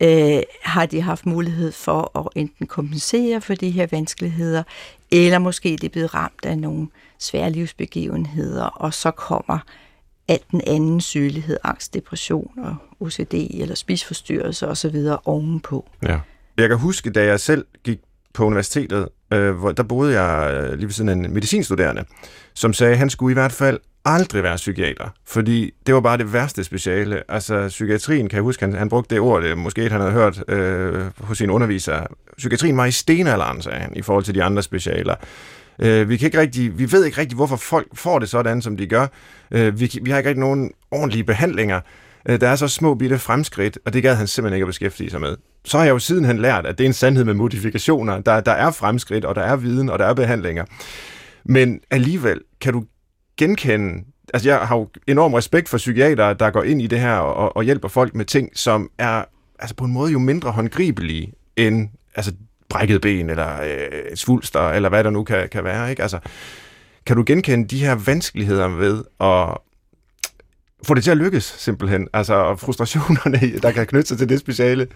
[0.00, 4.62] øh, har de haft mulighed for at enten kompensere for de her vanskeligheder,
[5.10, 9.58] eller måske det er blevet ramt af nogle svære livsbegivenheder, og så kommer
[10.28, 14.96] alt den anden sygelighed, angst, depression og OCD eller spisforstyrrelse osv.
[15.24, 15.88] ovenpå.
[16.02, 16.18] Ja.
[16.56, 17.98] Jeg kan huske, da jeg selv gik
[18.34, 22.04] på universitetet, øh, hvor der boede jeg øh, lige ved siden af en medicinstuderende,
[22.54, 26.18] som sagde, at han skulle i hvert fald aldrig være psykiater, fordi det var bare
[26.18, 27.22] det værste speciale.
[27.28, 30.44] Altså, psykiatrien, kan jeg huske, han, han brugte det ord, det måske han havde hørt
[30.48, 32.06] øh, hos sine undervisere.
[32.36, 35.14] Psykiatrien var i stenalderen, sagde han, i forhold til de andre specialer.
[35.78, 38.76] Øh, vi, kan ikke rigtig, vi ved ikke rigtig, hvorfor folk får det sådan, som
[38.76, 39.06] de gør.
[39.50, 41.80] Øh, vi, vi har ikke rigtig nogen ordentlige behandlinger.
[42.28, 45.10] Øh, der er så små bitte fremskridt, og det gad han simpelthen ikke at beskæftige
[45.10, 45.36] sig med.
[45.64, 48.20] Så har jeg jo sidenhen lært, at det er en sandhed med modifikationer.
[48.20, 50.64] Der, der er fremskridt, og der er viden, og der er behandlinger.
[51.44, 52.84] Men alligevel, kan du
[53.40, 57.14] genkende altså jeg har jo enorm respekt for psykiater, der går ind i det her
[57.14, 59.24] og, og hjælper folk med ting, som er
[59.58, 62.32] altså på en måde jo mindre håndgribelige end altså
[62.68, 65.90] brækket ben eller øh, svulster eller hvad der nu kan, kan være.
[65.90, 66.02] Ikke?
[66.02, 66.18] Altså,
[67.06, 69.56] kan du genkende de her vanskeligheder ved at
[70.86, 72.08] få det til at lykkes simpelthen?
[72.12, 74.86] Altså frustrationerne, der kan knytte sig til det speciale?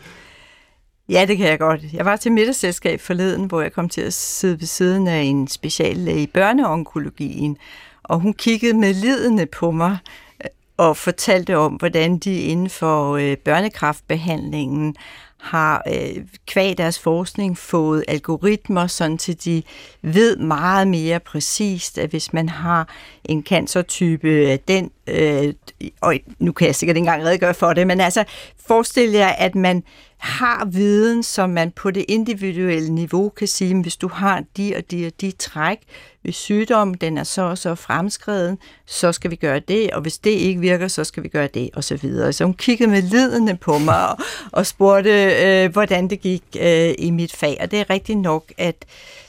[1.09, 1.81] Ja, det kan jeg godt.
[1.93, 5.49] Jeg var til middagsselskab forleden, hvor jeg kom til at sidde ved siden af en
[5.49, 7.57] speciallæge i børneonkologien,
[8.05, 9.99] og hun kiggede med lidende på mig
[10.45, 14.97] øh, og fortalte om, hvordan de inden for øh, børnekraftbehandlingen
[15.41, 19.63] har øh, kvæg deres forskning fået algoritmer, sådan til de
[20.03, 22.89] ved meget mere præcist, at hvis man har
[23.25, 25.55] en cancertype øh, den, øh,
[26.01, 28.25] og nu kan jeg sikkert ikke engang redegøre for det, men altså
[28.67, 29.83] forestil jer, at man
[30.19, 34.91] har viden, som man på det individuelle niveau kan sige, hvis du har de og
[34.91, 35.79] de og de træk,
[36.23, 40.19] hvis sygdommen den er så og så fremskreden, så skal vi gøre det, og hvis
[40.19, 42.33] det ikke virker, så skal vi gøre det, og så videre.
[42.33, 44.19] Så hun kiggede med lidende på mig og,
[44.53, 45.11] og spurgte,
[45.45, 47.57] øh, hvordan det gik øh, i mit fag.
[47.61, 48.77] Og det er rigtigt nok, at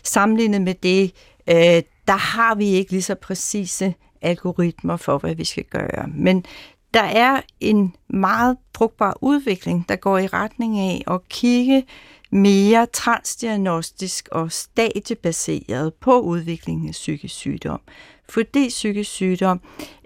[0.04, 1.12] sammenlignet med det,
[1.50, 6.08] øh, der har vi ikke lige så præcise algoritmer for, hvad vi skal gøre.
[6.08, 6.46] Men
[6.94, 11.86] der er en meget brugbar udvikling, der går i retning af at kigge
[12.32, 17.82] mere transdiagnostisk og stadiebaseret på udviklingen af psykisk sygdom.
[18.30, 19.62] Fordi psykisk sygdom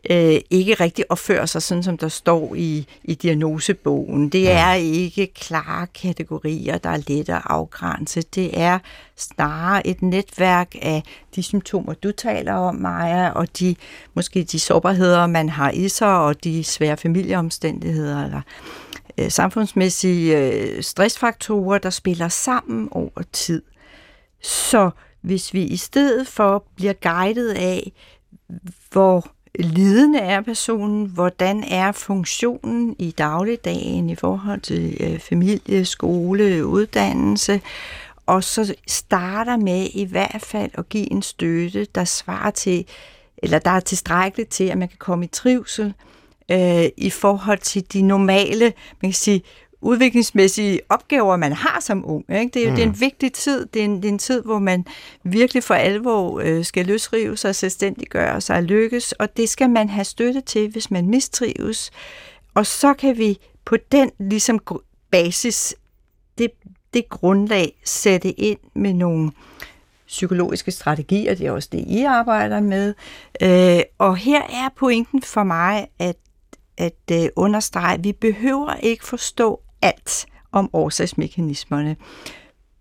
[0.10, 4.30] øh, ikke rigtig opfører sig sådan, som der står i, i diagnosebogen.
[4.30, 8.22] Det er ikke klare kategorier, der er let at afgrænse.
[8.22, 8.80] Det er
[9.16, 11.04] snarere et netværk af
[11.36, 13.76] de symptomer, du taler om, Maja, og de
[14.14, 18.42] måske de sårbarheder, man har i sig, og de svære familieomstændigheder, eller
[19.18, 23.62] øh, samfundsmæssige øh, stressfaktorer, der spiller sammen over tid.
[24.42, 24.90] Så
[25.22, 27.92] hvis vi i stedet for bliver guidet af,
[28.92, 36.66] hvor lidende er personen, hvordan er funktionen i dagligdagen i forhold til øh, familie, skole,
[36.66, 37.62] uddannelse,
[38.26, 42.86] og så starter med i hvert fald at give en støtte, der svarer til,
[43.38, 45.94] eller der er tilstrækkeligt til, at man kan komme i trivsel,
[46.52, 49.42] øh, i forhold til de normale, man kan sige,
[49.82, 52.26] udviklingsmæssige opgaver, man har som ung.
[52.30, 52.52] Ikke?
[52.54, 52.76] Det, er, mm.
[52.76, 53.02] det er en mm.
[53.02, 53.66] vigtig tid.
[53.66, 54.86] Det er en, det er en tid, hvor man
[55.24, 59.90] virkelig for alvor øh, skal løsrive sig, selvstændiggøre sig og lykkes, og det skal man
[59.90, 61.92] have støtte til, hvis man mistrives.
[62.54, 64.60] Og så kan vi på den ligesom
[65.12, 65.76] basis,
[66.38, 66.52] det,
[66.94, 69.32] det grundlag, sætte ind med nogle
[70.08, 72.94] psykologiske strategier, det er også det, I arbejder med.
[73.42, 76.16] Øh, og her er pointen for mig, at
[76.80, 81.96] at øh, understrege, at vi behøver ikke forstå alt om årsagsmekanismerne,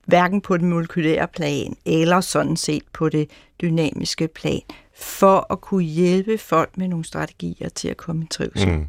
[0.07, 3.31] hverken på den molekylære plan eller sådan set på det
[3.61, 4.63] dynamiske plan,
[4.95, 8.73] for at kunne hjælpe folk med nogle strategier til at komme i trivsel.
[8.73, 8.87] Mm.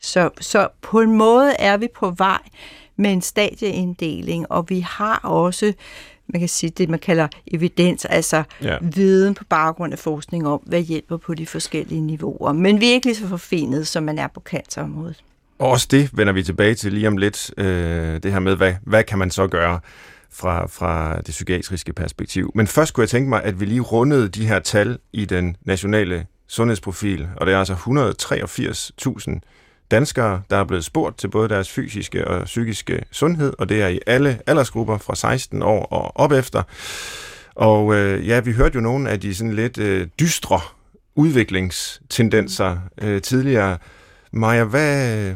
[0.00, 2.40] Så, så på en måde er vi på vej
[2.96, 5.72] med en stadieinddeling, og vi har også
[6.32, 8.76] man kan sige, det man kalder evidens, altså ja.
[8.80, 12.52] viden på baggrund af forskning om, hvad hjælper på de forskellige niveauer.
[12.52, 15.24] Men vi er ikke lige så forfinet, som man er på cancerområdet.
[15.58, 18.74] Og også det vender vi tilbage til lige om lidt, øh, det her med, hvad,
[18.82, 19.80] hvad kan man så gøre
[20.32, 22.52] fra, fra det psykiatriske perspektiv.
[22.54, 25.56] Men først kunne jeg tænke mig, at vi lige rundede de her tal i den
[25.64, 29.40] nationale sundhedsprofil, og det er altså 183.000
[29.90, 33.88] danskere, der er blevet spurgt til både deres fysiske og psykiske sundhed, og det er
[33.88, 36.62] i alle aldersgrupper fra 16 år og op efter.
[37.54, 40.60] Og øh, ja, vi hørte jo nogle af de sådan lidt øh, dystre
[41.14, 43.78] udviklingstendenser øh, tidligere.
[44.32, 45.34] Maja, hvad,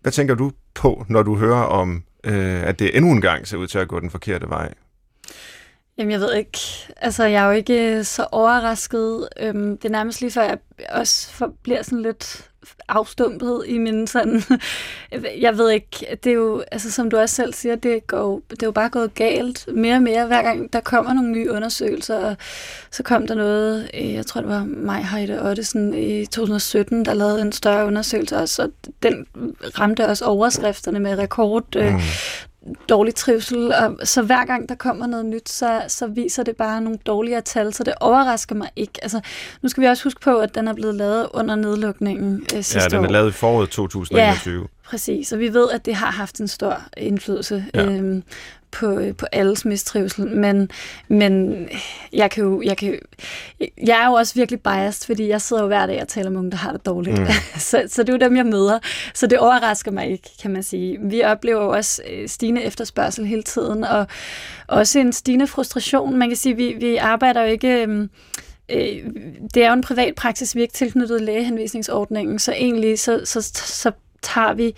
[0.00, 3.56] hvad tænker du på, når du hører om, øh, at det endnu en gang ser
[3.56, 4.74] ud til at gå den forkerte vej?
[5.98, 6.58] Jamen, jeg ved ikke.
[6.96, 9.28] Altså, jeg er jo ikke øh, så overrasket.
[9.40, 10.58] Øhm, det er nærmest lige før, jeg
[10.90, 12.50] også for, bliver sådan lidt
[12.88, 14.42] afstumpet i min sådan...
[15.40, 18.62] jeg ved ikke, det er jo, altså som du også selv siger, det, går, det
[18.62, 22.16] er jo bare gået galt mere og mere, hver gang der kommer nogle nye undersøgelser,
[22.16, 22.36] og
[22.90, 27.14] så kom der noget, øh, jeg tror det var mig, Heide Ottesen i 2017, der
[27.14, 28.70] lavede en større undersøgelse også, og
[29.02, 29.26] den
[29.78, 32.00] ramte også overskrifterne med rekord øh, mm
[32.88, 36.80] dårlig trivsel, og så hver gang der kommer noget nyt, så, så viser det bare
[36.80, 38.92] nogle dårligere tal, så det overrasker mig ikke.
[39.02, 39.20] Altså,
[39.62, 42.78] nu skal vi også huske på, at den er blevet lavet under nedlukningen øh, sidste
[42.78, 42.82] år.
[42.82, 44.60] Ja, den er lavet i foråret 2021.
[44.60, 47.64] Ja, præcis, og vi ved, at det har haft en stor indflydelse.
[47.74, 47.84] Ja.
[47.84, 48.22] Øhm,
[48.74, 50.70] på, på alles mistrivsel, men,
[51.08, 51.54] men
[52.12, 52.98] jeg kan jo, jeg kan
[53.60, 56.38] jeg er jo også virkelig biased, fordi jeg sidder jo hver dag og taler med
[56.38, 57.18] unge, der har det dårligt.
[57.18, 57.26] Mm.
[57.70, 58.78] så, så det er jo dem, jeg møder.
[59.14, 60.98] Så det overrasker mig ikke, kan man sige.
[61.00, 64.06] Vi oplever jo også øh, stigende efterspørgsel hele tiden, og
[64.66, 66.16] også en stigende frustration.
[66.16, 67.82] Man kan sige, vi, vi arbejder jo ikke...
[67.82, 68.10] Øhm,
[68.68, 69.04] øh,
[69.54, 73.42] det er jo en privat praksis, vi er ikke tilknyttet lægehenvisningsordningen, så egentlig så, så,
[73.54, 73.92] så
[74.24, 74.74] tager vi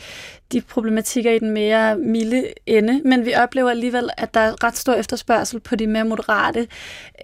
[0.53, 4.77] de problematikker i den mere milde ende, men vi oplever alligevel, at der er ret
[4.77, 6.67] stor efterspørgsel på de mere moderate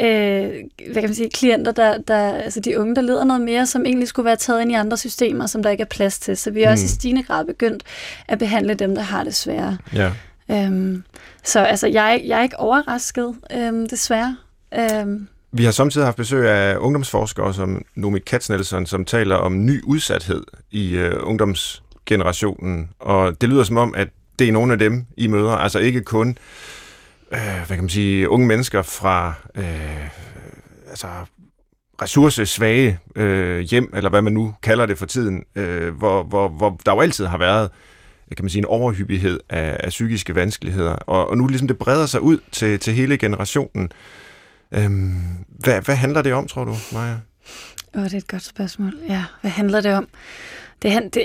[0.01, 0.53] øh,
[0.87, 3.87] hvad kan man sige, klienter, der, der, altså de unge, der leder noget mere, som
[3.87, 6.37] egentlig skulle være taget ind i andre systemer, som der ikke er plads til.
[6.37, 6.73] Så vi er mm.
[6.73, 7.83] også i stigende grad begyndt
[8.29, 9.79] at behandle dem, der har det svære.
[9.95, 10.11] Ja.
[10.51, 11.05] Øhm,
[11.45, 14.37] så altså, jeg, jeg er ikke overrasket, øhm, desværre.
[14.79, 19.83] Øhm, vi har samtidig haft besøg af ungdomsforskere som Nomi Katznelson, som taler om ny
[19.85, 24.79] udsathed i øh, ungdoms generationen, og det lyder som om, at det er nogle af
[24.79, 26.39] dem, I møder, altså ikke kun
[27.33, 30.09] øh, hvad kan man sige, unge mennesker fra øh,
[30.89, 31.07] altså
[32.03, 36.81] ressourcesvage øh, hjem, eller hvad man nu kalder det for tiden, øh, hvor, hvor, hvor
[36.87, 37.71] der jo altid har været
[38.37, 42.07] kan man sige, en overhyppighed af, af psykiske vanskeligheder, og, og nu ligesom det breder
[42.07, 43.93] sig ud til, til hele generationen.
[44.73, 45.15] Øhm,
[45.49, 47.13] hvad, hvad handler det om, tror du, Maja?
[47.95, 48.95] Åh, oh, det er et godt spørgsmål.
[49.09, 50.09] Ja, hvad handler det om?
[50.83, 51.25] Det, det,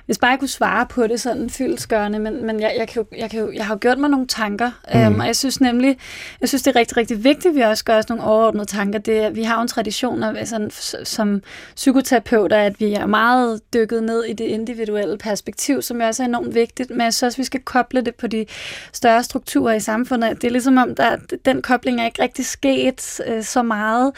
[0.11, 3.17] hvis bare jeg kunne svare på det sådan fyldesgørende, men, men jeg, jeg, kan jo,
[3.17, 4.99] jeg, kan jo, jeg har jo gjort mig nogle tanker, mm.
[4.99, 5.97] øhm, og jeg synes nemlig,
[6.41, 8.99] jeg synes det er rigtig, rigtig vigtigt, at vi også gør os nogle overordnede tanker.
[8.99, 10.71] Det, vi har jo en tradition af, sådan,
[11.03, 11.41] som
[11.75, 16.27] psykoterapeuter, at vi er meget dykket ned i det individuelle perspektiv, som jo også er
[16.27, 18.45] enormt vigtigt, men jeg synes også, vi skal koble det på de
[18.93, 20.41] større strukturer i samfundet.
[20.41, 24.11] Det er ligesom om, der, den kobling er ikke rigtig sket øh, så meget,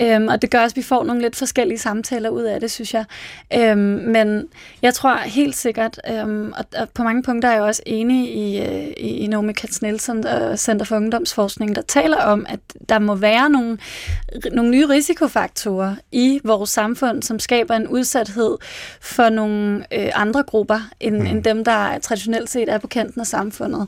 [0.00, 2.70] øhm, og det gør også, at vi får nogle lidt forskellige samtaler ud af det,
[2.70, 3.04] synes jeg.
[3.54, 4.48] Øhm, men
[4.82, 8.60] jeg tror helt sikkert, øhm, og, og på mange punkter er jeg også enig i,
[8.62, 13.14] øh, i Naomi Katz Nielsen og Center for Ungdomsforskning, der taler om, at der må
[13.14, 13.78] være nogle,
[14.52, 18.56] nogle nye risikofaktorer i vores samfund, som skaber en udsathed
[19.00, 21.26] for nogle øh, andre grupper, end, mm.
[21.26, 23.86] end dem, der traditionelt set er på kanten af samfundet.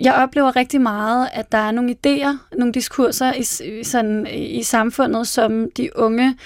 [0.00, 3.42] Jeg oplever rigtig meget, at der er nogle idéer, nogle diskurser i,
[3.84, 6.36] sådan, i samfundet, som de unge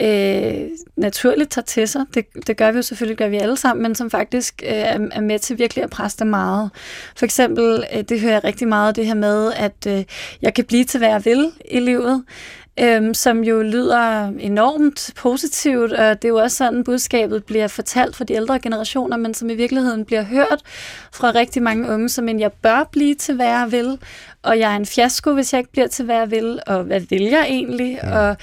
[0.00, 2.04] øh, naturligt tager til sig.
[2.14, 5.20] Det, det gør vi jo selvfølgelig, gør vi alle sammen, men som faktisk øh, er,
[5.20, 6.70] med til virkelig at presse det meget.
[7.16, 10.04] For eksempel, øh, det hører jeg rigtig meget, det her med, at øh,
[10.42, 12.24] jeg kan blive til, hvad jeg vil i livet
[12.80, 18.16] øhm, som jo lyder enormt positivt, og det er jo også sådan, budskabet bliver fortalt
[18.16, 20.62] for de ældre generationer, men som i virkeligheden bliver hørt
[21.12, 23.98] fra rigtig mange unge, som en, jeg bør blive til, hvad jeg vil,
[24.44, 27.00] og jeg er en fiasko, hvis jeg ikke bliver til, hvad jeg vil, og hvad
[27.00, 27.98] vil jeg egentlig?
[28.02, 28.18] Ja.
[28.18, 28.36] Og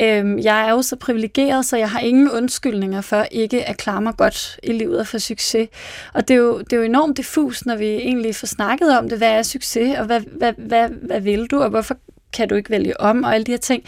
[0.00, 4.00] øhm, jeg er jo så privilegeret, så jeg har ingen undskyldninger for ikke at klare
[4.00, 5.68] mig godt i livet og få succes.
[6.14, 9.08] Og det er, jo, det er jo enormt diffus, når vi egentlig får snakket om
[9.08, 9.18] det.
[9.18, 11.96] Hvad er succes, og hvad, hvad, hvad, hvad vil du, og hvorfor
[12.36, 13.82] kan du ikke vælge om, og alle de her ting.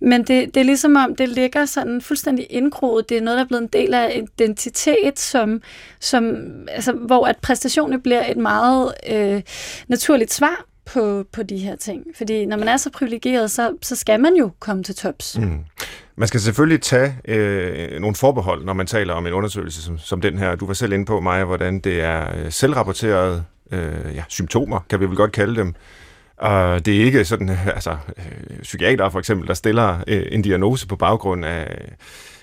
[0.00, 3.08] Men det, det er ligesom om, det ligger sådan fuldstændig indgroet.
[3.08, 5.62] Det er noget, der er blevet en del af identitet, som,
[6.00, 6.36] som,
[6.68, 9.42] altså, hvor at præstationen bliver et meget øh,
[9.88, 12.04] naturligt svar på, på de her ting.
[12.16, 15.38] Fordi når man er så privilegeret, så, så skal man jo komme til tops.
[15.38, 15.58] Mm.
[16.16, 20.20] Man skal selvfølgelig tage øh, nogle forbehold, når man taler om en undersøgelse som, som
[20.20, 20.54] den her.
[20.54, 25.00] Du var selv inde på, Maja, hvordan det er øh, selvrapporterede øh, ja, symptomer, kan
[25.00, 25.74] vi vel godt kalde dem,
[26.36, 30.42] og det er ikke sådan, øh, altså, øh, psykiater for eksempel, der stiller øh, en
[30.42, 31.92] diagnose på baggrund af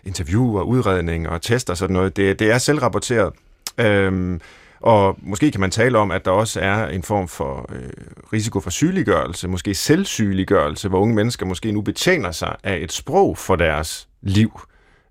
[0.03, 2.17] interview og udredning og test og sådan noget.
[2.17, 3.33] Det, det er selvrapporteret.
[3.77, 4.41] Øhm,
[4.79, 7.89] og måske kan man tale om, at der også er en form for øh,
[8.33, 13.37] risiko for sygeliggørelse, måske selvsygeliggørelse, hvor unge mennesker måske nu betjener sig af et sprog
[13.37, 14.59] for deres liv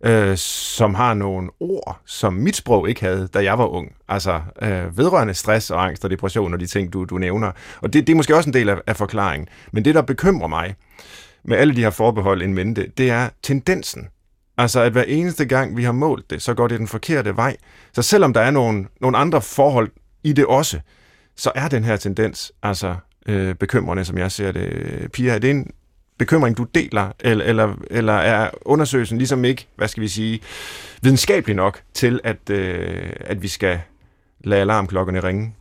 [0.02, 3.92] øh, som har nogle ord, som mit sprog ikke havde, da jeg var ung.
[4.08, 7.52] Altså øh, vedrørende stress og angst og depression og de ting, du, du nævner.
[7.80, 9.48] Og det, det er måske også en del af, af forklaringen.
[9.72, 10.74] Men det, der bekymrer mig
[11.44, 14.08] med alle de her forbehold en mente, det er tendensen.
[14.58, 17.56] Altså, at hver eneste gang, vi har målt det, så går det den forkerte vej.
[17.92, 19.90] Så selvom der er nogle, nogle andre forhold
[20.24, 20.80] i det også,
[21.36, 22.94] så er den her tendens altså
[23.26, 25.08] øh, bekymrende, som jeg ser det.
[25.12, 25.70] Pia, er det en,
[26.22, 30.40] bekymring, du deler, eller, eller, eller er undersøgelsen ligesom ikke, hvad skal vi sige,
[31.02, 33.80] videnskabelig nok til, at, øh, at vi skal
[34.44, 35.54] lade alarmklokkerne ringe?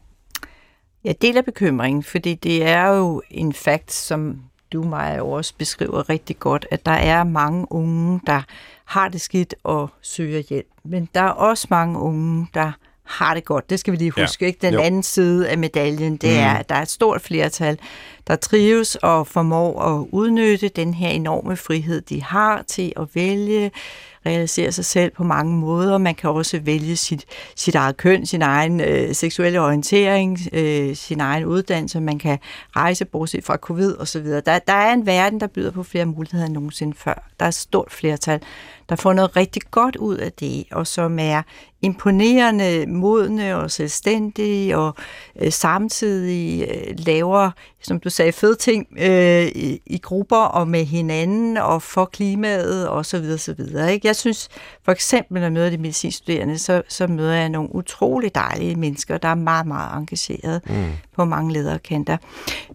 [1.04, 4.42] Jeg deler bekymringen, fordi det er jo en fakt, som
[4.74, 8.42] du mig også beskriver rigtig godt, at der er mange unge, der
[8.86, 10.68] har det skidt og søger hjælp.
[10.84, 12.72] Men der er også mange unge, der
[13.12, 13.70] har det godt.
[13.70, 14.46] Det skal vi lige huske.
[14.46, 14.48] Ja.
[14.48, 14.60] Ikke?
[14.62, 14.80] Den jo.
[14.80, 16.40] anden side af medaljen, det mm.
[16.40, 17.80] er, at der er et stort flertal,
[18.28, 23.72] der trives og formår at udnytte den her enorme frihed, de har til at vælge,
[24.26, 25.98] realisere sig selv på mange måder.
[25.98, 31.20] Man kan også vælge sit, sit eget køn, sin egen øh, seksuelle orientering, øh, sin
[31.20, 32.02] egen uddannelse.
[32.02, 32.38] Man kan
[32.76, 34.26] rejse bortset fra covid osv.
[34.26, 37.30] Der, der er en verden, der byder på flere muligheder end nogensinde før.
[37.40, 38.42] Der er et stort flertal,
[38.90, 41.42] der får noget rigtig godt ud af det, og som er
[41.82, 44.96] imponerende, modne og selvstændige, og
[45.42, 50.86] øh, samtidig øh, laver, som du sagde, fede ting øh, i, i grupper og med
[50.86, 53.94] hinanden og for klimaet og så videre, så videre.
[53.94, 54.08] Ikke?
[54.08, 54.50] Jeg synes
[54.86, 59.18] for eksempel, når jeg møder de medicinstuderende, så, så møder jeg nogle utrolig dejlige mennesker,
[59.18, 60.86] der er meget, meget engageret mm.
[61.16, 62.18] på mange lederkanter.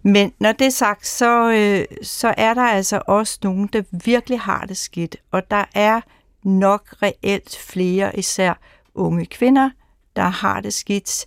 [0.03, 4.40] Men når det er sagt, så, øh, så er der altså også nogen, der virkelig
[4.40, 6.01] har det skidt, og der er
[6.45, 8.59] nok reelt flere, især
[8.97, 9.71] unge kvinder,
[10.17, 11.27] der har det skidt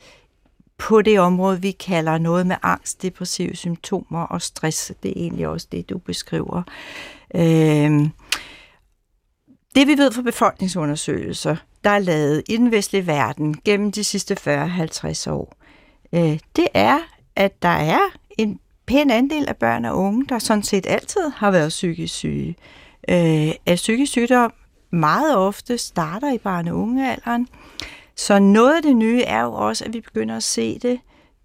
[0.77, 4.91] på det område, vi kalder noget med angst, depressive symptomer og stress.
[5.03, 6.63] Det er egentlig også det, du beskriver.
[7.35, 8.09] Øh,
[9.75, 14.33] det vi ved fra befolkningsundersøgelser, der er lavet i den vestlige verden gennem de sidste
[14.33, 15.55] 40-50 år,
[16.13, 16.99] øh, det er,
[17.35, 17.99] at der er
[18.37, 22.55] en pæn andel af børn og unge, der sådan set altid har været psykisk syge.
[23.09, 24.53] Øh, at psykisk sygdom
[24.91, 27.47] meget ofte starter i barne- og ungealderen.
[28.19, 30.99] Så noget af det nye er jo også, at vi begynder at se det,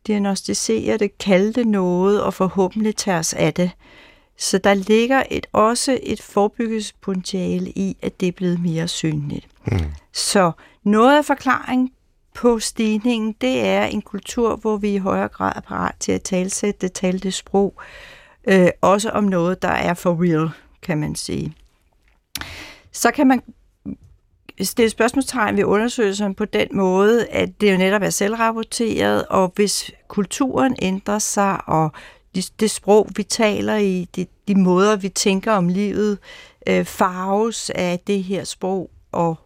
[0.06, 3.70] diagnostisere det, kalde det noget og forhåbentlig tage os af det.
[4.38, 9.46] Så der ligger et, også et forebyggelsespotentiale i, at det er blevet mere synligt.
[9.66, 9.78] Mm.
[10.12, 10.52] Så
[10.84, 11.92] noget af forklaring
[12.34, 16.22] på stigningen, det er en kultur, hvor vi i højere grad er parat til at
[16.22, 17.80] talsætte, tale det sprog,
[18.48, 20.50] øh, også om noget, der er for real,
[20.82, 21.54] kan man sige.
[22.92, 23.42] Så kan man
[24.62, 29.90] stille spørgsmålstegn ved undersøgelsen på den måde, at det jo netop er selvrapporteret, og hvis
[30.08, 31.92] kulturen ændrer sig, og
[32.34, 36.18] det, det sprog, vi taler i, de, de måder, vi tænker om livet,
[36.66, 39.38] øh, farves af det her sprog, og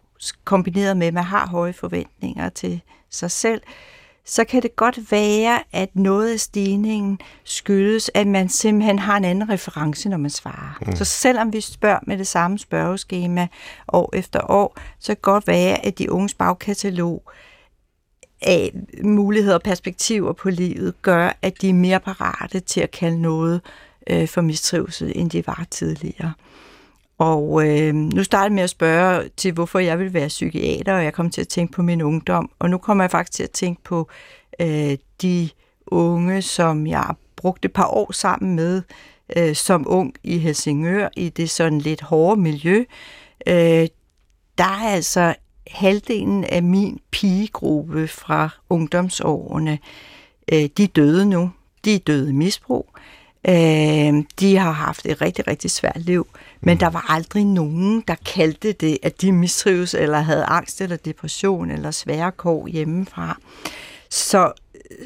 [0.43, 3.61] kombineret med, at man har høje forventninger til sig selv,
[4.29, 9.25] så kan det godt være, at noget af stigningen skyldes, at man simpelthen har en
[9.25, 10.77] anden reference, når man svarer.
[10.85, 10.95] Mm.
[10.95, 13.47] Så selvom vi spørger med det samme spørgeskema
[13.87, 17.23] år efter år, så kan det godt være, at de unges bagkatalog
[18.41, 18.71] af
[19.03, 23.61] muligheder og perspektiver på livet gør, at de er mere parate til at kalde noget
[24.09, 26.33] øh, for mistrivsel, end de var tidligere.
[27.19, 31.13] Og øh, nu startede med at spørge til, hvorfor jeg ville være psykiater, og jeg
[31.13, 32.51] kom til at tænke på min ungdom.
[32.59, 34.09] Og nu kommer jeg faktisk til at tænke på
[34.61, 35.49] øh, de
[35.87, 38.81] unge, som jeg brugte et par år sammen med
[39.37, 42.83] øh, som ung i Helsingør, i det sådan lidt hårde miljø.
[43.47, 43.87] Øh,
[44.57, 45.35] der er altså
[45.67, 49.79] halvdelen af min pigegruppe fra ungdomsårene,
[50.53, 51.51] øh, de er døde nu.
[51.85, 52.93] De er døde i misbrug.
[53.47, 56.27] Øh, de har haft et rigtig, rigtig svært liv,
[56.61, 60.95] men der var aldrig nogen, der kaldte det, at de mistrives, eller havde angst, eller
[60.95, 63.37] depression, eller svære kår hjemmefra.
[64.09, 64.51] Så,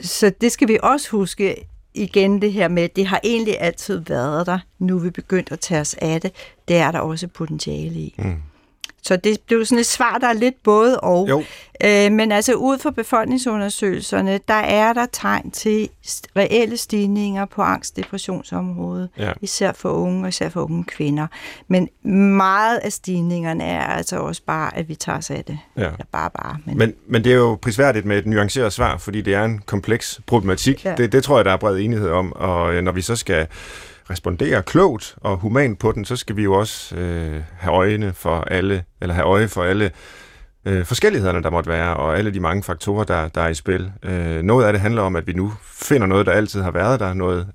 [0.02, 3.98] så det skal vi også huske igen det her med, at det har egentlig altid
[4.08, 4.60] været der.
[4.80, 6.32] Nu er vi begyndt at tage os af det.
[6.68, 8.16] Det er der også potentiale i.
[8.18, 8.36] Mm.
[9.04, 11.30] Så det blev sådan et svar, der er lidt både og.
[11.30, 11.44] Jo.
[11.84, 15.89] Øh, men altså ud fra befolkningsundersøgelserne, der er der tegn til
[16.38, 19.32] reelle stigninger på angst-depressionsområdet, ja.
[19.42, 21.28] især for unge og især for unge kvinder.
[21.68, 21.89] Men
[22.38, 25.60] meget af stigningerne er altså også bare, at vi tager os af det.
[25.78, 25.84] Ja.
[25.84, 26.58] Ja, bare, bare.
[26.66, 26.78] Men...
[26.78, 30.22] Men, men det er jo prisværdigt med et nuanceret svar, fordi det er en kompleks
[30.26, 30.86] problematik.
[30.86, 30.96] Ja.
[30.98, 33.48] Det, det tror jeg, der er bred enighed om, og øh, når vi så skal
[34.10, 38.36] respondere klogt og humant på den, så skal vi jo også øh, have øjne for
[38.42, 39.92] alle, eller have øje for alle
[40.66, 43.92] øh, forskellighederne, der måtte være, og alle de mange faktorer, der, der er i spil.
[44.04, 47.00] Øh, noget af det handler om, at vi nu finder noget, der altid har været
[47.00, 47.13] der.
[47.13, 47.48] Noget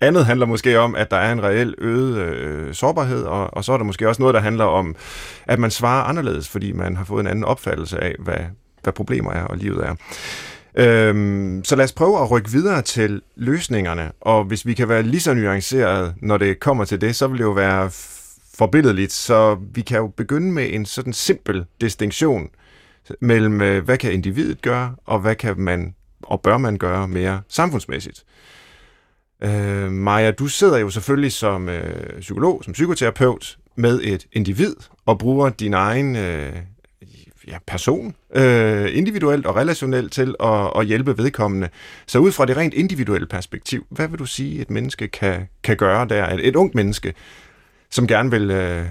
[0.00, 3.72] andet handler måske om, at der er en reel øget øh, sårbarhed, og, og så
[3.72, 4.96] er der måske også noget, der handler om,
[5.46, 8.40] at man svarer anderledes, fordi man har fået en anden opfattelse af, hvad,
[8.82, 9.94] hvad problemer er og livet er.
[10.76, 15.02] Øhm, så lad os prøve at rykke videre til løsningerne, og hvis vi kan være
[15.02, 17.90] lige så nuanceret, når det kommer til det, så vil det jo være
[18.54, 19.12] forbilledeligt.
[19.12, 22.48] Så vi kan jo begynde med en sådan simpel distinktion
[23.20, 27.40] mellem, øh, hvad kan individet gøre, og hvad kan man og bør man gøre mere
[27.48, 28.24] samfundsmæssigt.
[29.42, 35.18] Øh, Maja, du sidder jo selvfølgelig som øh, psykolog, som psykoterapeut, med et individ, og
[35.18, 36.52] bruger din egen øh,
[37.46, 41.68] ja, person, øh, individuelt og relationelt til at, at hjælpe vedkommende.
[42.06, 45.76] Så ud fra det rent individuelle perspektiv, hvad vil du sige, et menneske kan, kan
[45.76, 46.28] gøre der?
[46.28, 47.14] Et, et ungt menneske,
[47.90, 48.86] som gerne vil øh,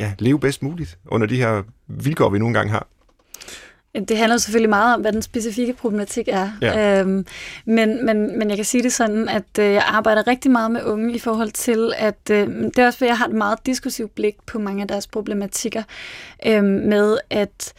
[0.00, 2.86] ja, leve bedst muligt under de her vilkår, vi nogle gange har?
[4.04, 6.50] Det handler selvfølgelig meget om, hvad den specifikke problematik er.
[6.62, 7.00] Ja.
[7.00, 7.26] Øhm,
[7.64, 10.82] men, men, men jeg kan sige det sådan, at øh, jeg arbejder rigtig meget med
[10.84, 14.14] unge i forhold til, at øh, det er også, fordi jeg har et meget diskursivt
[14.14, 15.82] blik på mange af deres problematikker
[16.46, 17.72] øh, med, at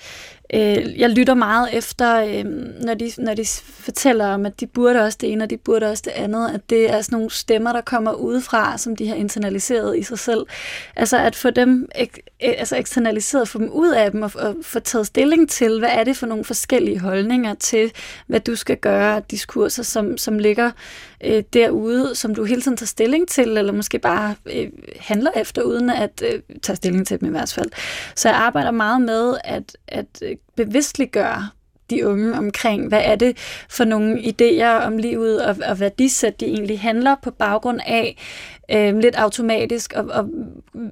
[0.53, 2.45] øh, jeg lytter meget efter, øh,
[2.85, 5.89] når, de, når de fortæller om, at de burde også det ene, og de burde
[5.89, 9.15] også det andet, at det er sådan nogle stemmer, der kommer udefra, som de har
[9.15, 10.45] internaliseret i sig selv.
[10.95, 14.55] Altså at få dem ek, e, altså eksternaliseret, få dem ud af dem, og, og
[14.61, 17.91] få taget stilling til, hvad er det for nogle forskellige holdninger til,
[18.27, 20.71] hvad du skal gøre, diskurser, som, som ligger
[21.23, 25.61] øh, derude, som du hele tiden tager stilling til, eller måske bare øh, handler efter,
[25.61, 27.69] uden at øh, tage stilling til dem i hvert fald.
[28.15, 31.49] Så jeg arbejder meget med at, at øh, bevidstliggøre
[31.89, 33.37] de unge omkring, hvad er det
[33.69, 38.17] for nogle idéer om livet og, og værdisæt, de egentlig handler på baggrund af,
[38.73, 40.29] øh, lidt automatisk, og, og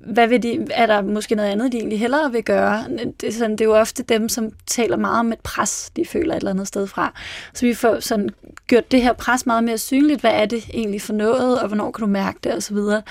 [0.06, 2.86] hvad vil de, er der måske noget andet, de egentlig hellere vil gøre?
[3.22, 6.06] Det er, sådan, det er jo ofte dem, som taler meget om et pres, de
[6.06, 7.14] føler et eller andet sted fra.
[7.54, 8.30] Så vi får sådan
[8.68, 10.22] gjort det her pres meget mere synligt.
[10.22, 13.02] Hvad er det egentlig for noget, og hvornår kan du mærke det, og så videre.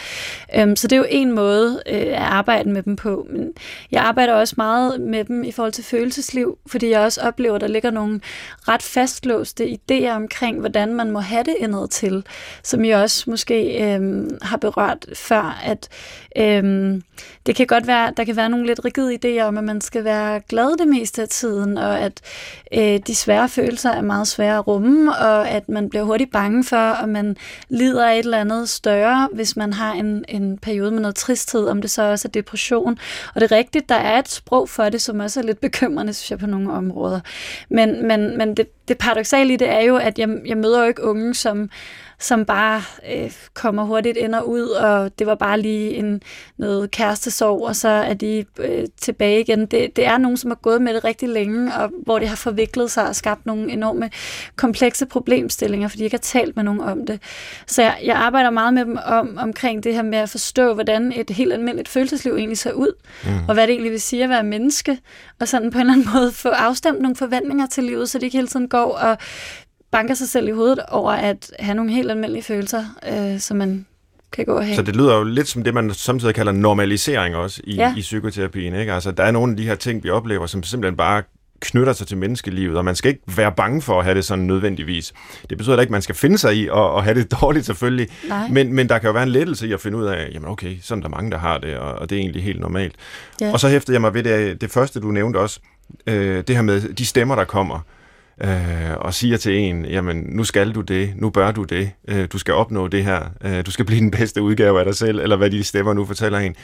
[0.57, 3.27] Øhm, så det er jo en måde øh, at arbejde med dem på.
[3.31, 3.53] Men
[3.93, 7.61] jeg arbejder også meget med dem i forhold til følelsesliv, fordi jeg også oplever, at
[7.61, 8.21] der ligger nogle
[8.69, 12.25] ret fastlåste idéer omkring, hvordan man må have det indad til,
[12.63, 15.89] som jeg også måske øh, har har berørt før, at
[16.37, 17.03] øhm,
[17.47, 20.05] det kan godt være, der kan være nogle lidt rigide idéer om, at man skal
[20.05, 22.21] være glad det meste af tiden, og at
[22.75, 26.65] øh, de svære følelser er meget svære at rumme, og at man bliver hurtigt bange
[26.65, 27.37] for, at man
[27.69, 31.67] lider af et eller andet større, hvis man har en, en periode med noget tristhed,
[31.69, 32.99] om det så også er depression.
[33.35, 36.13] Og det er rigtigt, der er et sprog for det, som også er lidt bekymrende,
[36.13, 37.21] synes jeg, på nogle områder.
[37.69, 40.89] Men, men, men det, det paradoxale i det er jo, at jeg, jeg møder jo
[40.89, 41.71] ikke unge, som
[42.19, 42.83] som bare
[43.15, 46.23] øh, kommer hurtigt ind og ud, og det var bare lige en
[46.57, 49.67] noget kærestesorg, og så er de øh, tilbage igen.
[49.67, 52.37] Det, det er nogen, som har gået med det rigtig længe, og hvor det har
[52.37, 54.11] forviklet sig og skabt nogle enorme
[54.57, 57.21] komplekse problemstillinger, fordi de ikke har talt med nogen om det.
[57.67, 61.13] Så jeg, jeg arbejder meget med dem om, omkring det her med at forstå, hvordan
[61.17, 62.93] et helt almindeligt følelsesliv egentlig ser ud,
[63.25, 63.31] mm.
[63.49, 64.99] og hvad det egentlig vil sige at være menneske,
[65.41, 68.25] og sådan på en eller anden måde få afstemt nogle forventninger til livet, så de
[68.25, 69.19] ikke hele tiden går og
[69.91, 73.87] banker sig selv i hovedet over at have nogle helt almindelige følelser, øh, som man
[74.33, 74.77] kan gå og have.
[74.77, 77.95] Så det lyder jo lidt som det, man samtidig kalder normalisering også i, ja.
[77.97, 78.75] i psykoterapien.
[78.75, 78.93] Ikke?
[78.93, 81.23] Altså, der er nogle af de her ting, vi oplever, som simpelthen bare
[81.61, 84.45] knytter sig til menneskelivet, og man skal ikke være bange for at have det sådan
[84.45, 85.13] nødvendigvis.
[85.51, 87.67] Det betyder da ikke, at man skal finde sig i at, at have det dårligt
[87.67, 88.09] selvfølgelig,
[88.51, 90.77] men, men der kan jo være en lettelse i at finde ud af, jamen okay,
[90.83, 92.95] sådan er der mange, der har det, og, og det er egentlig helt normalt.
[93.41, 93.53] Ja.
[93.53, 95.61] Og så hæftede jeg mig ved det, det første, du nævnte også,
[96.07, 97.81] øh, det her med de stemmer, der kommer
[98.45, 102.29] øh, og siger til en, jamen nu skal du det, nu bør du det, øh,
[102.33, 105.21] du skal opnå det her, øh, du skal blive den bedste udgave af dig selv,
[105.21, 106.55] eller hvad de stemmer nu fortæller en.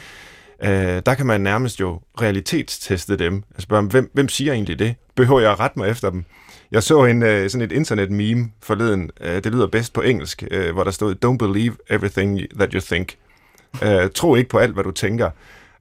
[0.63, 3.43] Øh, der kan man nærmest jo realitetsteste dem.
[3.49, 4.95] Altså spørge, hvem, hvem siger egentlig det?
[5.15, 6.25] Behøver jeg at rette mig efter dem?
[6.71, 10.73] Jeg så en, øh, sådan et internet-meme forleden, øh, det lyder bedst på engelsk, øh,
[10.73, 13.17] hvor der stod, don't believe everything that you think.
[13.83, 15.29] Øh, tro ikke på alt, hvad du tænker.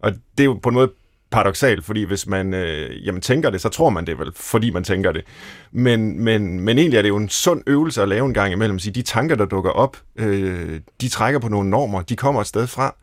[0.01, 0.93] Og det er jo på en måde
[1.33, 4.85] paradoxalt, fordi hvis man øh, jamen, tænker det, så tror man det vel, fordi man
[4.85, 5.25] tænker det.
[5.73, 8.79] Men, men, men egentlig er det jo en sund øvelse at lave en gang imellem.
[8.79, 12.47] Sige, de tanker, der dukker op, øh, de trækker på nogle normer, de kommer et
[12.47, 12.97] sted fra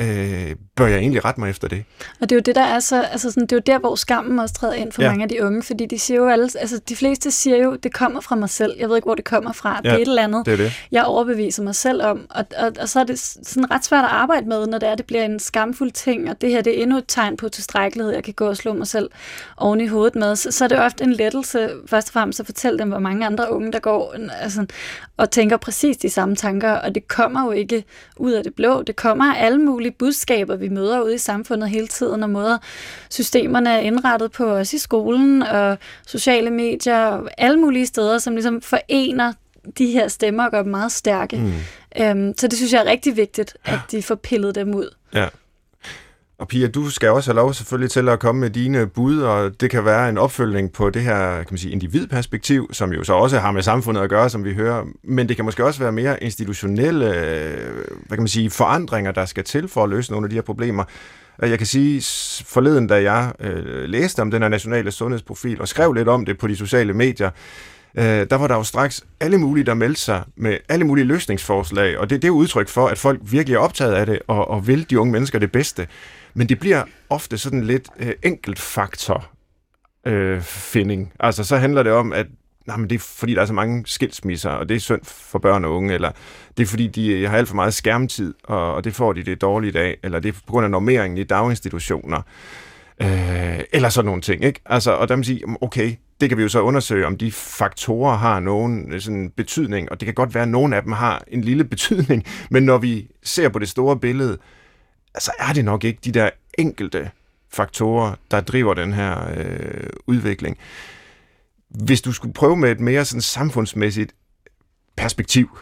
[0.00, 1.84] øh, bør jeg egentlig rette mig efter det?
[2.20, 3.94] Og det er jo det, der er så, altså sådan, det er jo der, hvor
[3.94, 5.08] skammen også træder ind for ja.
[5.08, 7.94] mange af de unge, fordi de siger jo alle, altså de fleste siger jo, det
[7.94, 8.74] kommer fra mig selv.
[8.78, 9.80] Jeg ved ikke, hvor det kommer fra.
[9.84, 10.72] Ja, det er et eller andet, det er det.
[10.92, 12.26] jeg overbeviser mig selv om.
[12.30, 14.94] Og, og, og så er det sådan ret svært at arbejde med, når det er,
[14.94, 18.12] det bliver en skamfuld ting, og det her, det er endnu et tegn på tilstrækkelighed,
[18.12, 19.10] jeg kan gå og slå mig selv
[19.56, 20.36] oven i hovedet med.
[20.36, 23.26] Så, så er det ofte en lettelse, først og fremmest at fortælle dem, hvor mange
[23.26, 24.66] andre unge, der går altså,
[25.16, 27.84] og tænker præcis de samme tanker, og det kommer jo ikke
[28.16, 28.82] ud af det blå.
[28.82, 32.58] Det kommer af alle mulige budskaber, vi møder ude i samfundet hele tiden, og måder
[33.10, 38.34] systemerne er indrettet på, os i skolen og sociale medier og alle mulige steder, som
[38.34, 39.32] ligesom forener
[39.78, 41.36] de her stemmer og gør dem meget stærke.
[41.36, 41.52] Mm.
[42.02, 44.94] Øhm, så det synes jeg er rigtig vigtigt, at de får pillet dem ud.
[45.14, 45.28] Ja.
[46.42, 49.60] Og Pia, du skal også have lov selvfølgelig til at komme med dine bud, og
[49.60, 53.12] det kan være en opfølgning på det her kan man sige, individperspektiv, som jo så
[53.12, 55.92] også har med samfundet at gøre, som vi hører, men det kan måske også være
[55.92, 57.74] mere institutionelle øh,
[58.06, 60.42] hvad kan man sige, forandringer, der skal til for at løse nogle af de her
[60.42, 60.84] problemer.
[61.42, 62.02] Jeg kan sige,
[62.46, 66.38] forleden da jeg øh, læste om den her nationale sundhedsprofil og skrev lidt om det
[66.38, 67.30] på de sociale medier,
[67.98, 71.98] øh, der var der jo straks alle mulige, der meldte sig med alle mulige løsningsforslag,
[71.98, 74.66] og det, det er udtryk for, at folk virkelig er optaget af det og, og
[74.66, 75.86] vil de unge mennesker det bedste.
[76.34, 79.26] Men det bliver ofte sådan lidt øh, enkelt faktor
[80.06, 81.12] øh, finding.
[81.20, 82.26] Altså så handler det om, at
[82.66, 85.38] nej, men det er fordi, der er så mange skilsmisser, og det er synd for
[85.38, 86.10] børn og unge, eller
[86.56, 89.22] det er fordi, de øh, har alt for meget skærmtid, og, og det får de
[89.22, 92.22] det dårligt af, eller det er på grund af normeringen i daginstitutioner,
[93.02, 94.44] øh, eller sådan nogle ting.
[94.44, 94.60] Ikke?
[94.66, 98.16] Altså, og der må sige, okay, det kan vi jo så undersøge, om de faktorer
[98.16, 101.24] har nogen øh, sådan betydning, og det kan godt være, at nogen af dem har
[101.28, 104.38] en lille betydning, men når vi ser på det store billede,
[105.18, 107.10] så er det nok ikke de der enkelte
[107.50, 110.58] faktorer, der driver den her øh, udvikling.
[111.68, 114.14] Hvis du skulle prøve med et mere sådan samfundsmæssigt
[114.96, 115.58] perspektiv,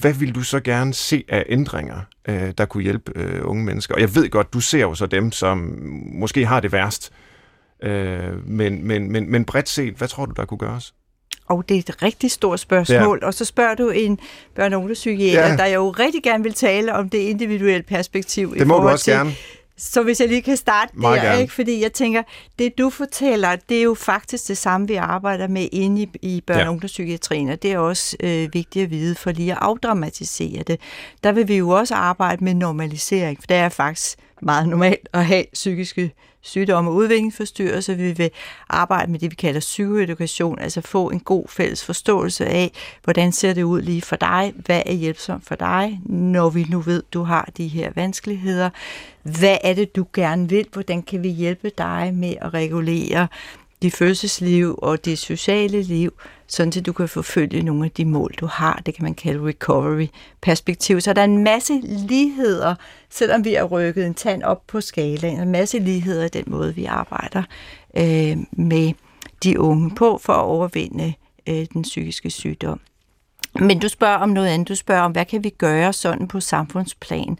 [0.00, 3.94] hvad vil du så gerne se af ændringer, øh, der kunne hjælpe øh, unge mennesker?
[3.94, 5.58] Og jeg ved godt, du ser jo så dem, som
[6.12, 7.12] måske har det værst.
[7.82, 10.94] Øh, men, men, men, men bredt set, hvad tror du, der kunne gøres?
[11.46, 13.18] Og det er et rigtig stort spørgsmål.
[13.22, 13.26] Ja.
[13.26, 14.18] Og så spørger du en
[14.58, 15.56] børne- og ja.
[15.56, 18.54] der jo rigtig gerne vil tale om det individuelle perspektiv.
[18.58, 19.34] Det må du også til, gerne.
[19.76, 21.52] Så hvis jeg lige kan starte Meget der, ikke?
[21.52, 22.22] fordi jeg tænker,
[22.58, 26.42] det du fortæller, det er jo faktisk det samme, vi arbejder med inde i, i
[26.50, 30.62] børne- og ungdomspsykiatrien, og det er også øh, vigtigt at vide, for lige at afdramatisere
[30.62, 30.80] det.
[31.24, 35.24] Der vil vi jo også arbejde med normalisering, for det er faktisk meget normalt at
[35.24, 36.12] have psykiske
[36.44, 37.94] sygdomme og udviklingsforstyrrelser.
[37.94, 38.30] Vi vil
[38.68, 42.72] arbejde med det, vi kalder psykoedukation, altså få en god fælles forståelse af,
[43.04, 46.80] hvordan ser det ud lige for dig, hvad er hjælpsomt for dig, når vi nu
[46.80, 48.70] ved, du har de her vanskeligheder.
[49.22, 50.66] Hvad er det, du gerne vil?
[50.72, 53.28] Hvordan kan vi hjælpe dig med at regulere
[53.84, 56.12] dit følelsesliv og dit sociale liv,
[56.46, 58.82] sådan at du kan forfølge nogle af de mål, du har.
[58.86, 61.00] Det kan man kalde recovery-perspektiv.
[61.00, 62.74] Så der er en masse ligheder,
[63.10, 66.74] selvom vi har rykket en tand op på skalaen, en masse ligheder i den måde,
[66.74, 67.42] vi arbejder
[67.96, 68.92] øh, med
[69.44, 71.14] de unge på for at overvinde
[71.48, 72.80] øh, den psykiske sygdom.
[73.60, 74.68] Men du spørger om noget andet.
[74.68, 77.38] Du spørger om, hvad kan vi gøre sådan på samfundsplan?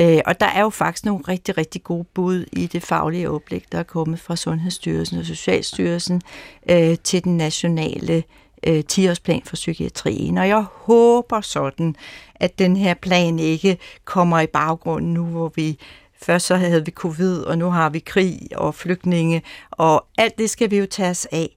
[0.00, 3.64] Øh, og der er jo faktisk nogle rigtig, rigtig gode bud i det faglige oplæg,
[3.72, 6.22] der er kommet fra Sundhedsstyrelsen og Socialstyrelsen
[6.70, 8.22] øh, til den nationale
[8.66, 10.38] øh, 10-årsplan for psykiatrien.
[10.38, 11.96] Og jeg håber sådan,
[12.34, 15.78] at den her plan ikke kommer i baggrunden nu, hvor vi
[16.22, 20.50] Først så havde vi covid, og nu har vi krig og flygtninge, og alt det
[20.50, 21.56] skal vi jo tage os af.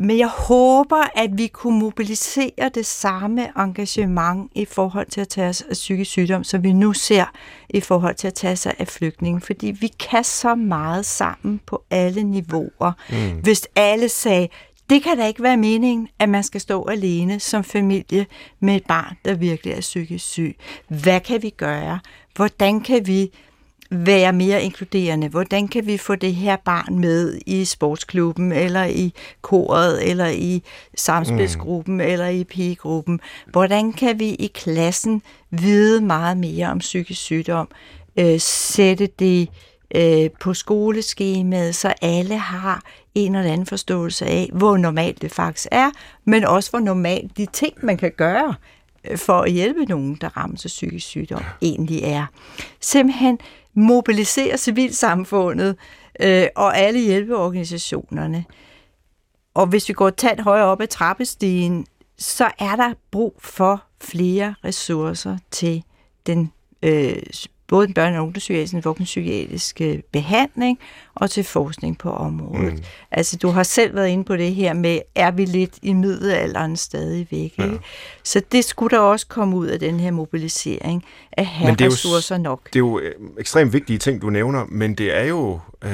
[0.00, 5.48] Men jeg håber, at vi kunne mobilisere det samme engagement i forhold til at tage
[5.48, 7.24] os af psykisk sygdom, som vi nu ser
[7.70, 9.40] i forhold til at tage sig af flygtninge.
[9.40, 12.92] Fordi vi kan så meget sammen på alle niveauer.
[13.10, 13.40] Mm.
[13.42, 14.48] Hvis alle sagde,
[14.90, 18.26] det kan da ikke være meningen, at man skal stå alene som familie
[18.60, 20.56] med et barn, der virkelig er psykisk syg.
[20.88, 22.00] Hvad kan vi gøre?
[22.36, 23.30] Hvordan kan vi
[23.90, 25.28] være mere inkluderende?
[25.28, 30.62] Hvordan kan vi få det her barn med i sportsklubben, eller i koret, eller i
[30.96, 32.00] samspilsgruppen, mm.
[32.00, 33.20] eller i pigegruppen?
[33.46, 37.68] Hvordan kan vi i klassen vide meget mere om psykisk sygdom?
[38.18, 39.48] Øh, sætte det
[39.94, 42.82] øh, på skoleskemaet, så alle har
[43.14, 45.90] en eller anden forståelse af, hvor normalt det faktisk er,
[46.24, 48.54] men også hvor normalt de ting, man kan gøre
[49.10, 52.26] øh, for at hjælpe nogen, der rammes af psykisk sygdom, egentlig er.
[52.80, 53.38] Simpelthen
[53.78, 55.76] mobilisere civilsamfundet
[56.20, 58.44] øh, og alle hjælpeorganisationerne.
[59.54, 61.86] Og hvis vi går tæt højere op ad trappestigen,
[62.18, 65.82] så er der brug for flere ressourcer til
[66.26, 66.52] den
[66.82, 67.22] øh,
[67.68, 70.78] både den børne- og ungdomspsykiatriske voksenpsykiatriske behandling
[71.14, 72.72] og til forskning på området.
[72.72, 72.82] Mm.
[73.10, 76.76] Altså, du har selv været inde på det her med, er vi lidt i middelalderen
[76.76, 77.54] stadigvæk?
[77.58, 77.64] Ja.
[77.64, 77.78] Ikke?
[78.22, 81.84] Så det skulle der også komme ud af den her mobilisering, at have men det
[81.84, 82.60] er ressourcer jo, nok.
[82.66, 85.90] Det er jo øh, ekstremt vigtige ting, du nævner, men det er jo, øh,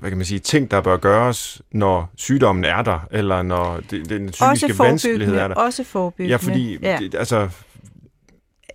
[0.00, 4.08] hvad kan man sige, ting, der bør gøres, når sygdommen er der, eller når det,
[4.08, 5.54] den psykiske vanskelighed er der.
[5.54, 6.30] Også forebyggende.
[6.30, 6.98] Ja, fordi ja.
[7.00, 7.48] Det, altså,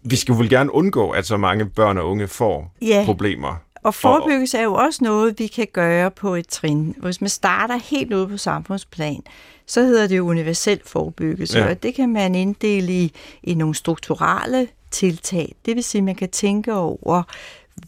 [0.09, 3.03] vi skal vel gerne undgå, at så mange børn og unge får ja.
[3.05, 3.55] problemer.
[3.83, 6.95] Og forebyggelse er jo også noget, vi kan gøre på et trin.
[6.97, 9.21] Hvis man starter helt ude på samfundsplan,
[9.65, 11.69] så hedder det jo universel forebyggelse, ja.
[11.69, 13.11] og det kan man inddele i,
[13.43, 15.55] i nogle strukturelle tiltag.
[15.65, 17.23] Det vil sige, at man kan tænke over,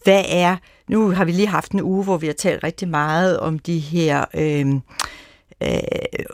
[0.04, 0.56] hvad er...
[0.88, 3.80] Nu har vi lige haft en uge, hvor vi har talt rigtig meget om de
[3.80, 4.26] her...
[4.34, 4.66] Øh,
[5.64, 5.80] Øh,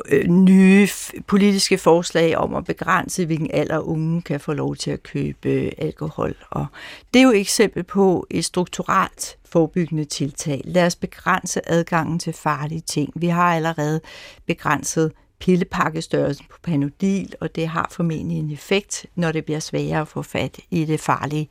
[0.09, 0.87] øh, nye
[1.27, 6.35] politiske forslag om at begrænse, hvilken alder unge kan få lov til at købe alkohol.
[6.49, 6.65] Og
[7.13, 10.61] det er jo et eksempel på et strukturelt forebyggende tiltag.
[10.63, 13.11] Lad os begrænse adgangen til farlige ting.
[13.15, 14.01] Vi har allerede
[14.45, 20.07] begrænset pillepakkestørrelsen på Panodil, og det har formentlig en effekt, når det bliver sværere at
[20.07, 21.47] få fat i det farlige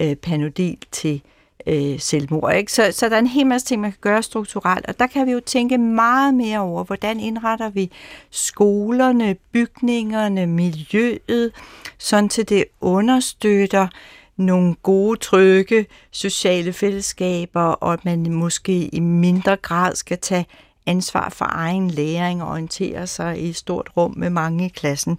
[0.00, 1.22] øh, Panodil til
[1.66, 2.54] øh, selvmord.
[2.54, 2.72] Ikke?
[2.72, 5.26] Så, så der er en hel masse ting, man kan gøre strukturelt, og der kan
[5.26, 7.90] vi jo tænke meget mere over, hvordan indretter vi
[8.30, 11.52] skolerne, bygningerne, miljøet,
[11.98, 13.88] sådan til det understøtter
[14.36, 20.46] nogle gode, trygge sociale fællesskaber, og at man måske i mindre grad skal tage
[20.86, 25.18] ansvar for egen læring og orientere sig i et stort rum med mange i klassen.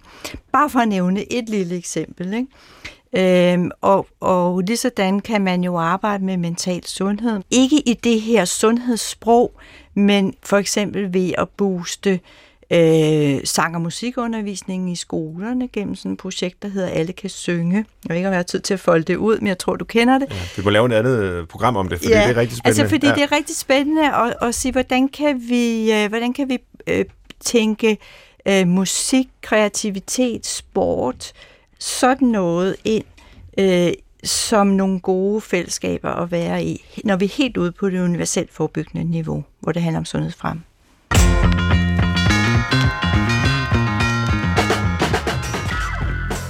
[0.52, 2.34] Bare for at nævne et lille eksempel.
[2.34, 2.48] Ikke?
[3.16, 7.40] Øhm, og, og lige sådan kan man jo arbejde med mental sundhed.
[7.50, 9.52] Ikke i det her sundhedssprog,
[9.94, 12.20] men for eksempel ved at booste
[12.70, 17.76] øh, sang- og musikundervisningen i skolerne gennem sådan et projekt, der hedder Alle kan synge.
[17.76, 19.76] Jeg ved ikke, om jeg har tid til at folde det ud, men jeg tror,
[19.76, 20.26] du kender det.
[20.30, 22.58] Ja, vi må lave et andet øh, program om det, for ja, det er rigtig
[22.58, 22.82] spændende.
[22.82, 23.14] Altså, fordi ja.
[23.14, 27.04] det er rigtig spændende at, at sige, hvordan kan vi, øh, hvordan kan vi øh,
[27.40, 27.98] tænke
[28.46, 31.32] øh, musik, kreativitet, sport,
[31.80, 33.04] sådan noget ind
[33.58, 33.92] øh,
[34.24, 38.52] som nogle gode fællesskaber at være i, når vi er helt ude på det universelt
[38.52, 40.60] forebyggende niveau, hvor det handler om sundhed frem.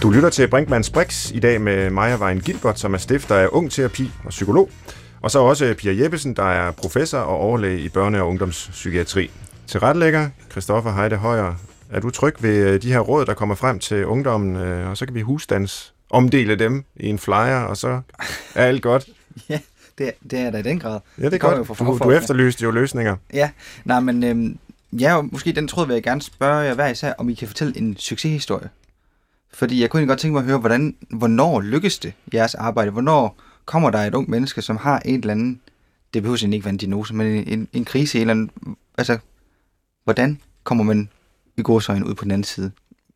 [0.03, 3.49] Du lytter til Brinkmanns Brix i dag med Maja Vejen Gilbert, som er stifter af
[3.53, 4.71] Ung Terapi og psykolog,
[5.23, 9.31] og så også Pia Jeppesen, der er professor og overlæge i børne- og ungdomspsykiatri.
[9.67, 11.55] Til retlægger, Christoffer Heide Højer,
[11.91, 14.97] er du tryg ved øh, de her råd, der kommer frem til ungdommen, øh, og
[14.97, 18.01] så kan vi husstands omdele dem i en flyer, og så
[18.55, 19.09] er alt godt.
[19.49, 19.61] ja,
[19.99, 21.01] det, det er da i den grad.
[21.19, 21.79] Ja, det er godt.
[21.79, 23.17] Du, du efterlyste jo løsninger.
[23.33, 23.51] Ja,
[23.85, 24.59] nej, men øhm,
[24.93, 27.79] ja, måske den tråd vil jeg gerne spørge jer hver især, om I kan fortælle
[27.79, 28.69] en succeshistorie.
[29.53, 32.91] Fordi jeg kunne godt tænke mig at høre, hvordan, hvornår lykkes det jeres arbejde?
[32.91, 35.61] Hvornår kommer der et ung menneske, som har en eller anden,
[36.15, 39.19] det behøver ikke være en diagnose, men en, en, en krise, en eller anden, altså,
[40.05, 41.09] Hvordan kommer man
[41.61, 42.73] i godsøjne ud på den anden side?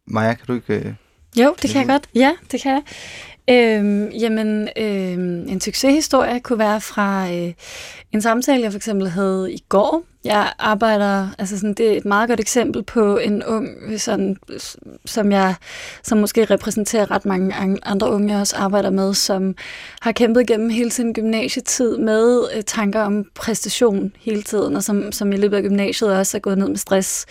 [0.07, 0.75] Maja, kan du ikke...
[0.75, 0.95] Øh,
[1.37, 2.09] jo, det kan jeg godt.
[2.15, 2.83] Ja, det kan jeg.
[3.49, 7.53] Øhm, jamen, øhm, en succeshistorie kunne være fra øh,
[8.13, 10.03] en samtale, jeg for eksempel havde i går.
[10.25, 13.69] Jeg arbejder, altså sådan, det er et meget godt eksempel på en ung,
[14.01, 14.37] sådan,
[15.05, 15.55] som jeg,
[16.03, 19.55] som måske repræsenterer ret mange andre unge, jeg også arbejder med, som
[20.01, 25.13] har kæmpet gennem hele sin gymnasietid med øh, tanker om præstation hele tiden, og som,
[25.13, 27.27] som i løbet af gymnasiet også er gået ned med stress,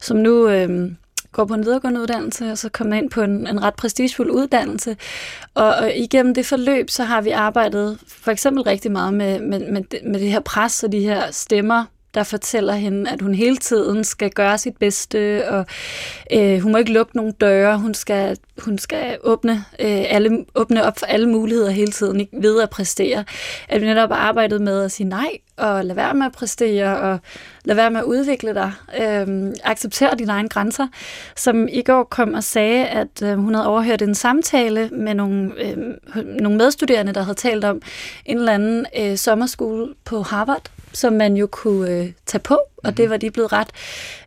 [0.00, 0.48] som nu...
[0.48, 0.92] Øh,
[1.32, 4.96] går på en videregående uddannelse, og så kommer ind på en, en ret prestigefuld uddannelse.
[5.54, 9.72] Og, og igennem det forløb, så har vi arbejdet for eksempel rigtig meget med, med,
[9.72, 11.84] med, med det her pres og de her stemmer,
[12.14, 15.66] der fortæller hende, at hun hele tiden skal gøre sit bedste, og
[16.32, 20.84] øh, hun må ikke lukke nogen døre, hun skal, hun skal åbne, øh, alle, åbne
[20.84, 23.24] op for alle muligheder hele tiden, ikke ved at præstere.
[23.68, 27.18] At vi netop arbejdet med at sige nej, og lade være med at præstere, og
[27.64, 28.72] lade være med at udvikle dig.
[29.00, 30.88] Øh, acceptere dine egne grænser.
[31.36, 35.52] Som i går kom og sagde, at øh, hun havde overhørt en samtale med nogle,
[35.58, 35.94] øh,
[36.40, 37.82] nogle medstuderende, der havde talt om
[38.26, 42.96] en eller anden øh, sommerskole på Harvard, som man jo kunne øh, tage på, og
[42.96, 43.68] det var de blevet ret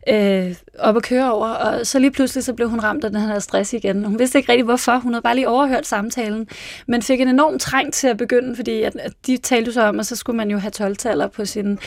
[0.08, 1.48] øh, op at køre over.
[1.48, 4.04] Og så lige pludselig så blev hun ramt af den her stress igen.
[4.04, 4.98] Hun vidste ikke rigtig hvorfor.
[4.98, 6.48] Hun havde bare lige overhørt samtalen,
[6.86, 10.00] men fik en enorm træng til at begynde, fordi at, at de talte så om,
[10.00, 11.78] at så skulle man jo have 12-taller på, sin,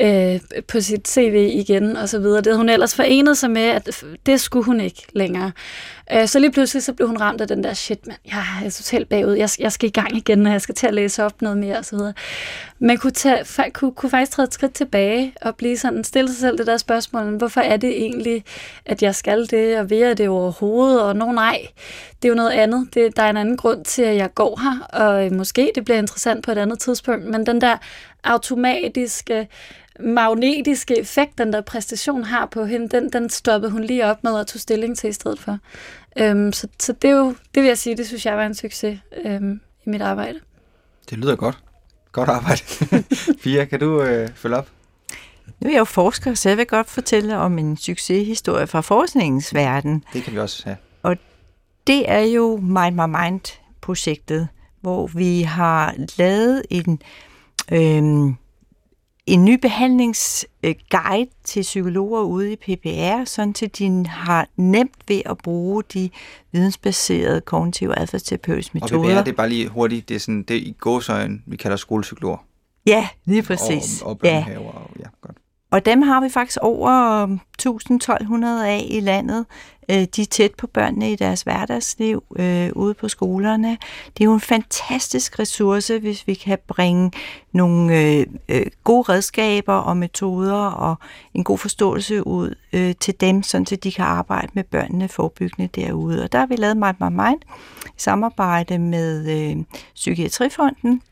[0.00, 2.36] øh, på sit CV igen og så videre.
[2.36, 5.52] Det havde hun ellers forenet sig med, at det skulle hun ikke længere.
[6.12, 8.70] Øh, så lige pludselig så blev hun ramt af den der, shit man, jeg er
[8.70, 11.42] totalt bagud, jeg, jeg skal i gang igen, og jeg skal til at læse op
[11.42, 12.12] noget mere og så videre.
[12.78, 16.38] Man kunne, tage, kunne, kunne faktisk træde et skridt tilbage og blive sådan, stille sig
[16.38, 18.44] selv det der spørgsmål, hvorfor er det egentlig,
[18.86, 21.66] at jeg skal det, og vil jeg det overhovedet, og no, nej,
[22.22, 22.88] det er jo noget andet.
[22.94, 25.98] Det, der er en anden grund til, at jeg går her, og måske det bliver
[25.98, 27.76] interessant på et andet tidspunkt, men den der
[28.24, 29.48] automatiske
[30.02, 34.40] magnetiske effekt, den der præstation har på hende, den, den stoppede hun lige op med
[34.40, 35.58] at tage stilling til i stedet for.
[36.18, 38.54] Øhm, så, så det er jo, det vil jeg sige, det synes jeg var en
[38.54, 40.40] succes øhm, i mit arbejde.
[41.10, 41.58] Det lyder godt.
[42.12, 42.62] Godt arbejde.
[43.42, 44.68] Pia, kan du øh, følge op?
[45.60, 49.54] Nu er jeg jo forsker, så jeg vil godt fortælle om en succeshistorie fra forskningens
[49.54, 50.04] verden.
[50.12, 50.76] Det kan vi også have.
[51.02, 51.16] Og
[51.86, 54.48] det er jo Mind My Mind-projektet,
[54.80, 57.02] hvor vi har lavet en,
[57.72, 58.36] øhm,
[59.26, 65.38] en ny behandlingsguide til psykologer ude i PPR, sådan til de har nemt ved at
[65.38, 66.10] bruge de
[66.52, 69.16] vidensbaserede kognitive adfærdsterapeutiske metoder.
[69.16, 71.56] Og PPR, det er bare lige hurtigt, det er sådan, det er i gåsøjen, vi
[71.56, 72.44] kalder skolepsykologer.
[72.86, 74.02] Ja, lige præcis.
[74.02, 74.46] Og, og ja.
[74.58, 75.36] Og, ja, godt.
[75.70, 77.26] Og dem har vi faktisk over
[77.62, 79.46] 1000-1200 af i landet.
[79.90, 83.78] Øh, de er tæt på børnene i deres hverdagsliv øh, ude på skolerne.
[84.06, 87.12] Det er jo en fantastisk ressource, hvis vi kan bringe
[87.52, 90.96] nogle øh, øh, gode redskaber og metoder og
[91.34, 95.68] en god forståelse ud øh, til dem, sådan så de kan arbejde med børnene forebyggende
[95.74, 96.22] derude.
[96.22, 97.40] Og der har vi lavet Mind My Mind
[97.86, 99.64] i samarbejde med øh,
[99.94, 101.02] Psykiatrifonden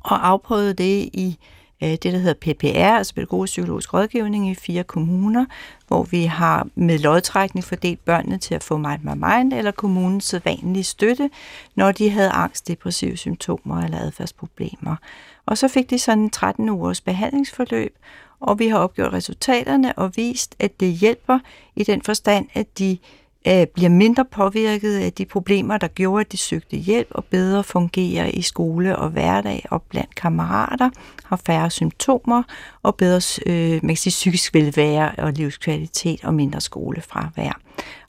[0.00, 1.38] og afprøvet det i
[1.84, 5.46] Øh, det, der hedder PPR, altså pædagogisk psykologisk rådgivning i fire kommuner,
[5.88, 10.24] hvor vi har med lodtrækning fordelt børnene til at få Mind My Mind eller kommunens
[10.24, 11.30] sædvanlige støtte,
[11.74, 14.96] når de havde angst, depressive symptomer eller adfærdsproblemer.
[15.46, 17.98] Og så fik de sådan 13 ugers behandlingsforløb,
[18.40, 21.38] og vi har opgjort resultaterne og vist, at det hjælper
[21.76, 22.98] i den forstand, at de
[23.48, 27.64] øh, bliver mindre påvirket af de problemer, der gjorde, at de søgte hjælp og bedre
[27.64, 30.90] fungerer i skole og hverdag og blandt kammerater,
[31.24, 32.42] har færre symptomer
[32.82, 37.60] og bedre øh, man kan sige, psykisk velvære og livskvalitet og mindre skolefravær.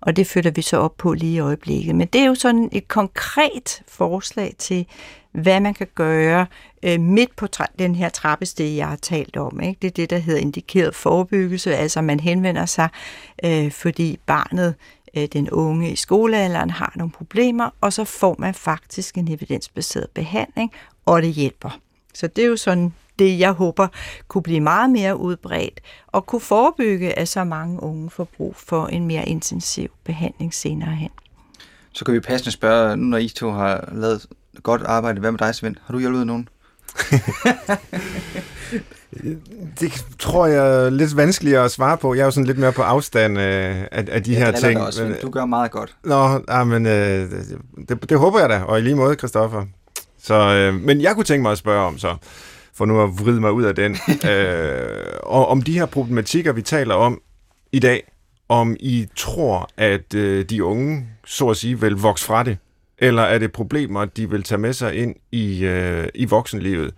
[0.02, 1.96] Og det følger vi så op på lige i øjeblikket.
[1.96, 4.86] Men det er jo sådan et konkret forslag til,
[5.32, 6.46] hvad man kan gøre
[6.84, 9.62] øh, midt på tra- den her trappestige, jeg har talt om.
[9.62, 9.78] Ikke?
[9.82, 12.90] Det er det, der hedder indikeret forebyggelse, altså man henvender sig,
[13.46, 14.76] øh, fordi barnet
[15.18, 20.08] Øh, den unge i skolealderen har nogle problemer, og så får man faktisk en evidensbaseret
[20.14, 20.72] behandling,
[21.06, 21.80] og det hjælper.
[22.14, 23.88] Så det er jo sådan det, jeg håber
[24.28, 28.88] kunne blive meget mere udbredt og kunne forebygge, at så mange unge får brug for
[28.88, 31.10] en mere intensiv behandling senere hen.
[31.92, 34.26] Så kan vi passende spørge, nu når I to har lavet
[34.64, 35.76] godt arbejde, hvad med dig, Svend?
[35.86, 36.50] Har du hjulpet nogen?
[39.80, 42.14] det tror jeg er lidt vanskeligere at svare på.
[42.14, 44.82] Jeg er jo sådan lidt mere på afstand af, af de her ting.
[44.82, 45.96] Også, men, du gør meget godt.
[46.04, 47.32] Nå, ja, men øh,
[47.90, 49.66] det, det håber jeg da, og i lige måde, Christoffer.
[50.24, 52.16] Så, øh, men jeg kunne tænke mig at spørge om så,
[52.74, 53.98] for nu at vride mig ud af den,
[54.32, 57.22] øh, og om de her problematikker, vi taler om
[57.72, 58.12] i dag,
[58.50, 62.58] om I tror, at øh, de unge, så at sige, vil vokse fra det,
[62.98, 66.94] eller er det problemer, de vil tage med sig ind i, øh, i voksenlivet?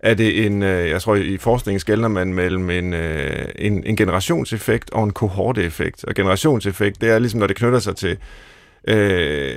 [0.00, 3.96] er det en, øh, jeg tror i forskningen skældner man mellem en, øh, en, en
[3.96, 6.04] generationseffekt og en kohorteeffekt.
[6.04, 8.18] Og generationseffekt, det er ligesom, når det knytter sig til
[8.88, 9.56] øh,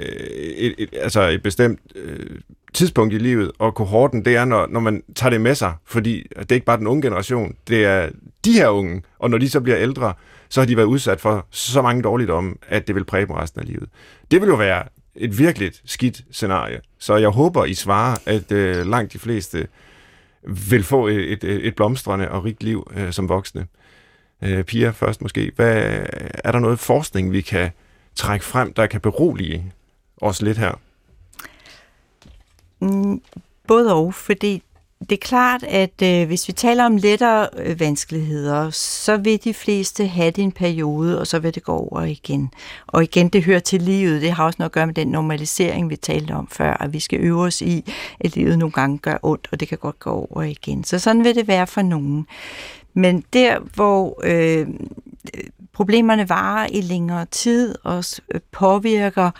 [0.58, 2.40] et, et, altså et bestemt øh,
[2.74, 6.28] tidspunkt i livet, og kohorten, det er, når, når man tager det med sig, fordi
[6.40, 8.10] det er ikke bare den unge generation, det er
[8.46, 10.14] de her unge, og når de så bliver ældre,
[10.50, 13.62] så har de været udsat for så mange dårligdomme, at det vil præge dem resten
[13.62, 13.90] af livet.
[14.32, 14.84] Det vil jo være
[15.20, 16.82] et virkelig skidt scenarie.
[17.00, 19.68] Så jeg håber, I svarer, at øh, langt de fleste
[20.44, 23.68] vil få et, et, et blomstrende og rigt liv øh, som voksne.
[24.42, 25.52] Øh, Pia først måske.
[25.56, 27.72] Hvad, er der noget forskning, vi kan
[28.16, 29.74] trække frem, der kan berolige
[30.18, 30.80] os lidt her?
[32.80, 33.22] Mm,
[33.68, 34.64] både og, fordi
[35.00, 39.54] det er klart, at øh, hvis vi taler om lettere øh, vanskeligheder, så vil de
[39.54, 42.52] fleste have det en periode, og så vil det gå over igen.
[42.88, 44.22] Og igen, det hører til livet.
[44.22, 47.00] Det har også noget at gøre med den normalisering, vi talte om før, at vi
[47.00, 50.10] skal øve os i, at livet nogle gange gør ondt, og det kan godt gå
[50.10, 50.84] over igen.
[50.84, 52.28] Så sådan vil det være for nogen.
[52.94, 54.68] Men der, hvor øh,
[55.74, 59.32] problemerne varer i længere tid og øh, påvirker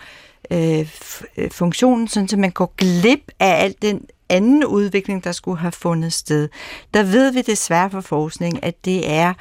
[0.50, 0.88] øh,
[1.36, 5.72] øh, funktionen, sådan så man går glip af al den anden udvikling, der skulle have
[5.72, 6.48] fundet sted.
[6.94, 9.34] Der ved vi desværre for forskning, at det er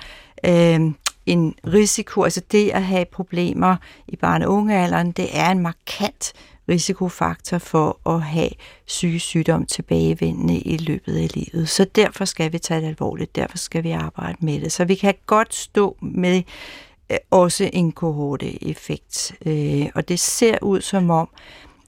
[0.45, 0.91] øh,
[1.25, 3.75] en risiko, altså det at have problemer
[4.07, 6.33] i barn- og ungealderen, det er en markant
[6.69, 8.49] risikofaktor for at have
[8.87, 11.69] psykisk sygdom tilbagevendende i løbet af livet.
[11.69, 14.71] Så derfor skal vi tage det alvorligt, derfor skal vi arbejde med det.
[14.71, 16.41] Så vi kan godt stå med
[17.09, 19.33] øh, også en kohorte-effekt.
[19.45, 21.29] Øh, og det ser ud som om,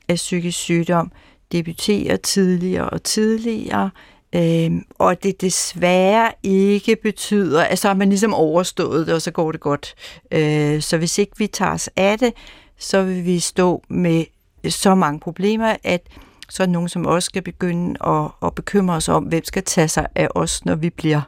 [0.07, 1.11] at psykisk sygdom
[1.51, 3.89] debuterer tidligere og tidligere,
[4.35, 9.31] øh, og det desværre ikke betyder, at så har man ligesom overstået det, og så
[9.31, 9.95] går det godt.
[10.31, 12.33] Øh, så hvis ikke vi tager os af det,
[12.77, 14.25] så vil vi stå med
[14.69, 16.01] så mange problemer, at
[16.49, 19.87] så er nogen som os skal begynde at, at bekymre os om, hvem skal tage
[19.87, 21.21] sig af os, når vi bliver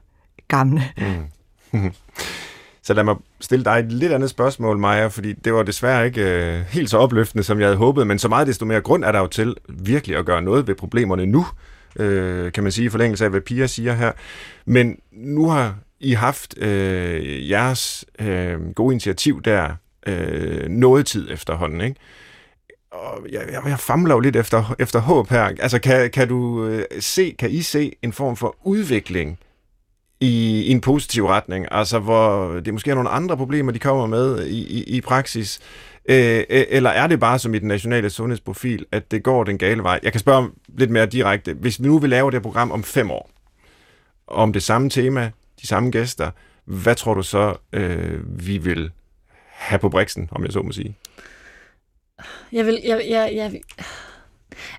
[0.47, 0.83] gamle.
[1.71, 1.91] Mm.
[2.83, 6.21] Så lad mig stille dig et lidt andet spørgsmål, Maja, fordi det var desværre ikke
[6.21, 9.11] øh, helt så opløftende, som jeg havde håbet, men så meget desto mere grund er
[9.11, 11.45] der jo til virkelig at gøre noget ved problemerne nu,
[11.95, 14.11] øh, kan man sige, i forlængelse af, hvad Pia siger her.
[14.65, 19.75] Men nu har I haft øh, jeres øh, gode initiativ der
[20.07, 21.99] øh, noget tid efterhånden, ikke?
[22.91, 25.43] og jeg, jeg, jeg famler jo lidt efter, efter håb her.
[25.43, 29.39] Altså, kan, kan du øh, se, kan I se en form for udvikling
[30.23, 31.65] i, i en positiv retning?
[31.71, 35.59] Altså, hvor det måske er nogle andre problemer, de kommer med i, i, i praksis,
[36.09, 39.57] øh, øh eller er det bare som i den nationale sundhedsprofil, at det går den
[39.57, 39.99] gale vej?
[40.03, 41.53] Jeg kan spørge lidt mere direkte.
[41.53, 43.29] Hvis vi nu vil lave det program om fem år,
[44.27, 46.31] om det samme tema, de samme gæster,
[46.65, 48.91] hvad tror du så, øh, vi vil
[49.49, 50.97] have på briksen, om jeg så må sige?
[52.51, 53.61] Jeg vil, jeg, jeg, jeg,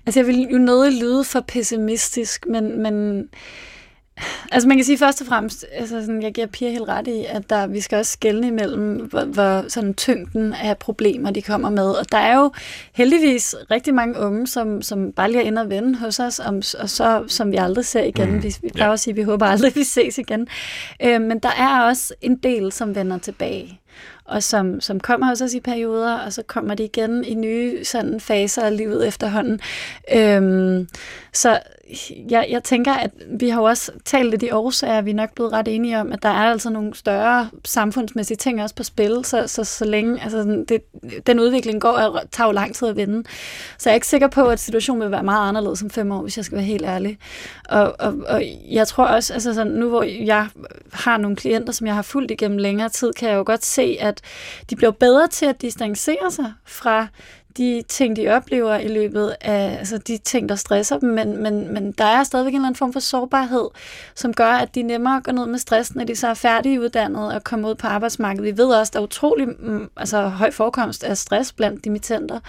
[0.05, 3.27] altså jeg vil jo noget lyde for pessimistisk, men, men
[4.51, 7.25] Altså man kan sige først og fremmest, altså sådan, jeg giver Pia helt ret i,
[7.29, 11.69] at der, vi skal også skælne imellem, hvor, hvor sådan tyngden af problemer, de kommer
[11.69, 11.91] med.
[11.91, 12.51] Og der er jo
[12.93, 16.55] heldigvis rigtig mange unge, som, som bare lige er inde og vende hos os, om,
[16.55, 18.31] og så, som vi aldrig ser igen.
[18.31, 18.43] Mm.
[18.43, 18.93] Vi, vi plejer ja.
[18.93, 20.47] at sige, at vi håber aldrig, at vi ses igen.
[21.03, 23.79] Øh, men der er også en del, som vender tilbage
[24.25, 27.85] og som, som kommer hos os i perioder, og så kommer de igen i nye
[27.85, 29.59] sådan, faser af livet efterhånden.
[30.15, 30.87] Øhm,
[31.33, 31.59] så
[32.29, 35.33] jeg, jeg tænker, at vi har jo også talt lidt i årsager, vi er nok
[35.35, 39.19] blevet ret enige om, at der er altså nogle større samfundsmæssige ting også på spil,
[39.23, 40.81] så, så, så længe altså, det,
[41.27, 43.23] den udvikling går og tager jo lang tid at vende.
[43.77, 46.21] Så jeg er ikke sikker på, at situationen vil være meget anderledes om fem år,
[46.21, 47.17] hvis jeg skal være helt ærlig.
[47.69, 50.47] Og, og, og jeg tror også, altså sådan, nu hvor jeg
[50.93, 53.97] har nogle klienter, som jeg har fulgt igennem længere tid, kan jeg jo godt se,
[53.99, 54.14] at
[54.69, 57.07] de bliver bedre til at distancere sig fra
[57.57, 61.73] de ting, de oplever i løbet af altså de ting, der stresser dem, men, men,
[61.73, 63.67] men der er stadigvæk en eller anden form for sårbarhed,
[64.15, 67.43] som gør, at de nemmere går ned med stress, når de så er færdiguddannet og
[67.43, 68.45] kommer ud på arbejdsmarkedet.
[68.45, 72.39] Vi ved også, at der er utrolig mm, altså, høj forekomst af stress blandt dimittenter,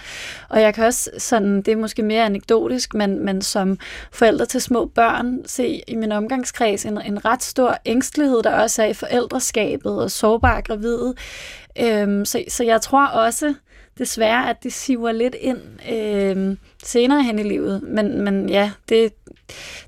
[0.49, 3.77] og jeg kan også sådan, det er måske mere anekdotisk, men, men som
[4.11, 8.83] forældre til små børn, se i min omgangskreds en, en ret stor ængstelighed, der også
[8.83, 11.13] er i forældreskabet og sårbare gravide.
[11.79, 13.53] Øhm, så, så jeg tror også,
[13.97, 15.59] desværre, at det siver lidt ind
[15.91, 17.83] øh, senere hen i livet.
[17.83, 19.13] Men, men ja, det,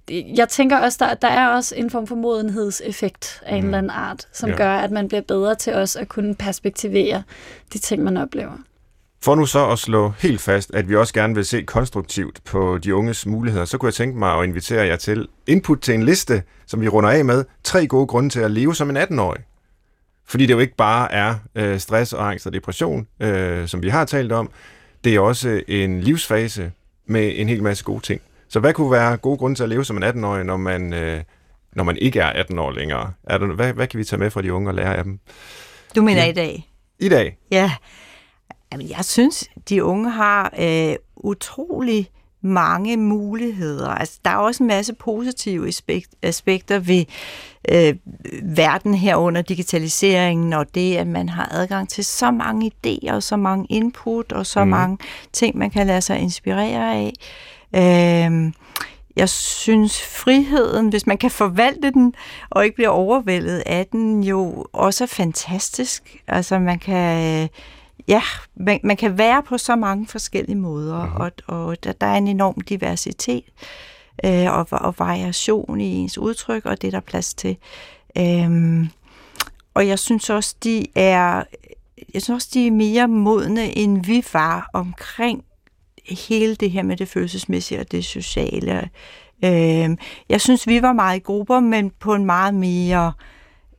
[0.07, 3.57] det, jeg tænker også, der, der er også en form for modenhedseffekt af mm.
[3.57, 4.55] en eller anden art, som ja.
[4.55, 7.23] gør, at man bliver bedre til også at kunne perspektivere
[7.73, 8.57] de ting, man oplever.
[9.21, 12.77] For nu så at slå helt fast, at vi også gerne vil se konstruktivt på
[12.77, 16.03] de unges muligheder, så kunne jeg tænke mig at invitere jer til input til en
[16.03, 17.45] liste, som vi runder af med.
[17.63, 19.41] Tre gode grunde til at leve som en 18-årig.
[20.29, 23.89] Fordi det jo ikke bare er øh, stress og angst og depression, øh, som vi
[23.89, 24.51] har talt om.
[25.03, 26.71] Det er også en livsfase
[27.05, 28.21] med en hel masse gode ting.
[28.49, 31.23] Så hvad kunne være gode grunde til at leve som en 18-årig, når man, øh,
[31.73, 33.13] når man ikke er 18 år længere?
[33.23, 35.19] Er der, hvad, hvad kan vi tage med fra de unge og lære af dem?
[35.95, 36.29] Du mener ja.
[36.29, 36.69] i dag?
[36.99, 37.37] I dag?
[37.51, 37.71] Ja.
[38.71, 42.09] Jamen, jeg synes, de unge har øh, utrolig
[42.41, 43.89] mange muligheder.
[43.89, 45.71] Altså, der er også en masse positive
[46.21, 47.05] aspekter ved
[47.71, 47.95] øh,
[48.43, 53.23] verden her under digitaliseringen, og det, at man har adgang til så mange idéer, og
[53.23, 54.69] så mange input, og så mm.
[54.69, 54.97] mange
[55.33, 57.13] ting, man kan lade sig inspirere af.
[57.75, 58.51] Øh,
[59.15, 62.13] jeg synes, friheden, hvis man kan forvalte den,
[62.49, 66.17] og ikke bliver overvældet af den, jo også er fantastisk.
[66.27, 67.49] Altså, man kan
[68.07, 68.21] ja,
[68.55, 71.21] man, man kan være på så mange forskellige måder, mm-hmm.
[71.21, 73.43] og, og der, der er en enorm diversitet
[74.25, 77.57] øh, og, og variation i ens udtryk, og det er der plads til.
[78.17, 78.89] Øhm,
[79.73, 81.43] og jeg synes også, de er
[82.13, 85.43] jeg synes også, de er mere modne, end vi var omkring
[86.27, 88.89] hele det her med det følelsesmæssige og det sociale.
[89.45, 89.97] Øhm,
[90.29, 93.29] jeg synes, vi var meget i grupper, men på en meget mere øh,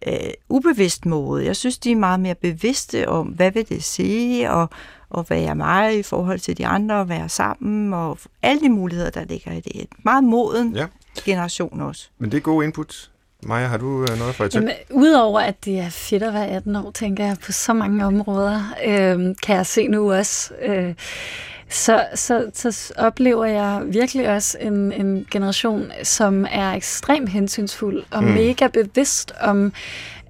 [0.07, 1.45] øh, ubevidst måde.
[1.45, 4.71] Jeg synes, de er meget mere bevidste om, hvad vil det sige, og,
[5.11, 8.69] og hvad er mig i forhold til de andre, og være sammen, og alle de
[8.69, 9.87] muligheder, der ligger i det.
[10.05, 10.87] Meget moden ja.
[11.25, 12.09] generation også.
[12.19, 13.11] Men det er god input.
[13.43, 16.49] Maja, har du øh, noget for at Jamen, Udover at det er fedt at være
[16.49, 20.55] 18 år, tænker jeg på så mange områder, øh, kan jeg se nu også.
[20.63, 20.95] Øh,
[21.71, 28.25] så, så, så oplever jeg virkelig også en, en generation, som er ekstremt hensynsfuld og
[28.25, 28.31] mm.
[28.31, 29.73] mega bevidst om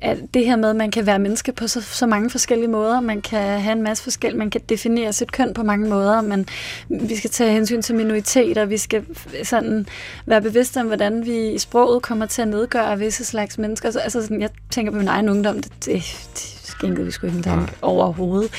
[0.03, 3.01] at det her med, at man kan være menneske på så, så mange forskellige måder,
[3.01, 6.47] man kan have en masse forskellige, man kan definere sit køn på mange måder, men
[6.89, 9.05] vi skal tage hensyn til minoriteter, vi skal
[9.43, 9.87] sådan
[10.27, 13.91] være bevidste om, hvordan vi i sproget kommer til at nedgøre visse slags mennesker.
[13.91, 15.95] Så, altså sådan, jeg tænker på min egen ungdom, det, det,
[16.35, 18.51] det skænkede vi sgu ikke engang overhovedet.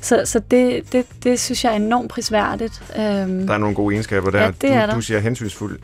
[0.00, 2.82] Så, så det, det, det synes jeg er enormt prisværdigt.
[2.98, 4.40] Øhm, der er nogle gode egenskaber der.
[4.40, 4.94] Ja, det du, er der.
[4.94, 5.78] du siger hensynsfuldhed.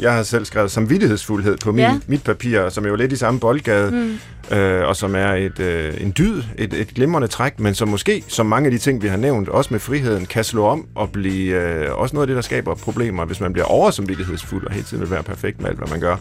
[0.00, 1.98] Jeg har selv skrevet samvittighedsfuldhed på min, ja.
[2.06, 4.56] mit papir, som er jo lidt i samme boldgade, mm.
[4.56, 8.24] øh, og som er et, øh, en dyd, et, et glimrende træk, men som måske,
[8.28, 11.12] som mange af de ting, vi har nævnt, også med friheden, kan slå om og
[11.12, 14.84] blive øh, også noget af det, der skaber problemer, hvis man bliver oversamvittighedsfuld og hele
[14.84, 16.16] tiden vil være perfekt med alt, hvad man gør.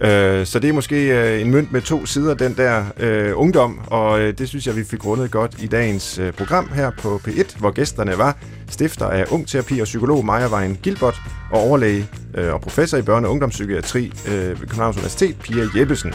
[0.00, 3.80] Øh, så det er måske øh, en mønt med to sider, den der øh, ungdom,
[3.86, 7.20] og øh, det synes jeg, vi fik rundet godt i dagens øh, program her på
[7.28, 8.36] P1, hvor gæsterne var
[8.68, 11.20] stifter af Ungterapi og psykolog Maja Vejen Gilbert
[11.52, 16.14] og overlæge øh, og professor i børne- og ungdomspsykiatri øh, ved Københavns Universitet, Pia Jeppesen.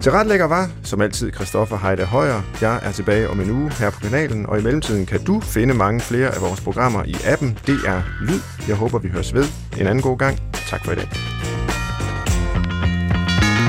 [0.00, 2.42] Til retlægger var, som altid, Christoffer Heide Højer.
[2.60, 5.74] Jeg er tilbage om en uge her på kanalen, og i mellemtiden kan du finde
[5.74, 8.40] mange flere af vores programmer i appen DR Lyd.
[8.68, 9.44] Jeg håber, vi høres ved
[9.80, 10.38] en anden god gang.
[10.70, 11.08] Tak for i dag.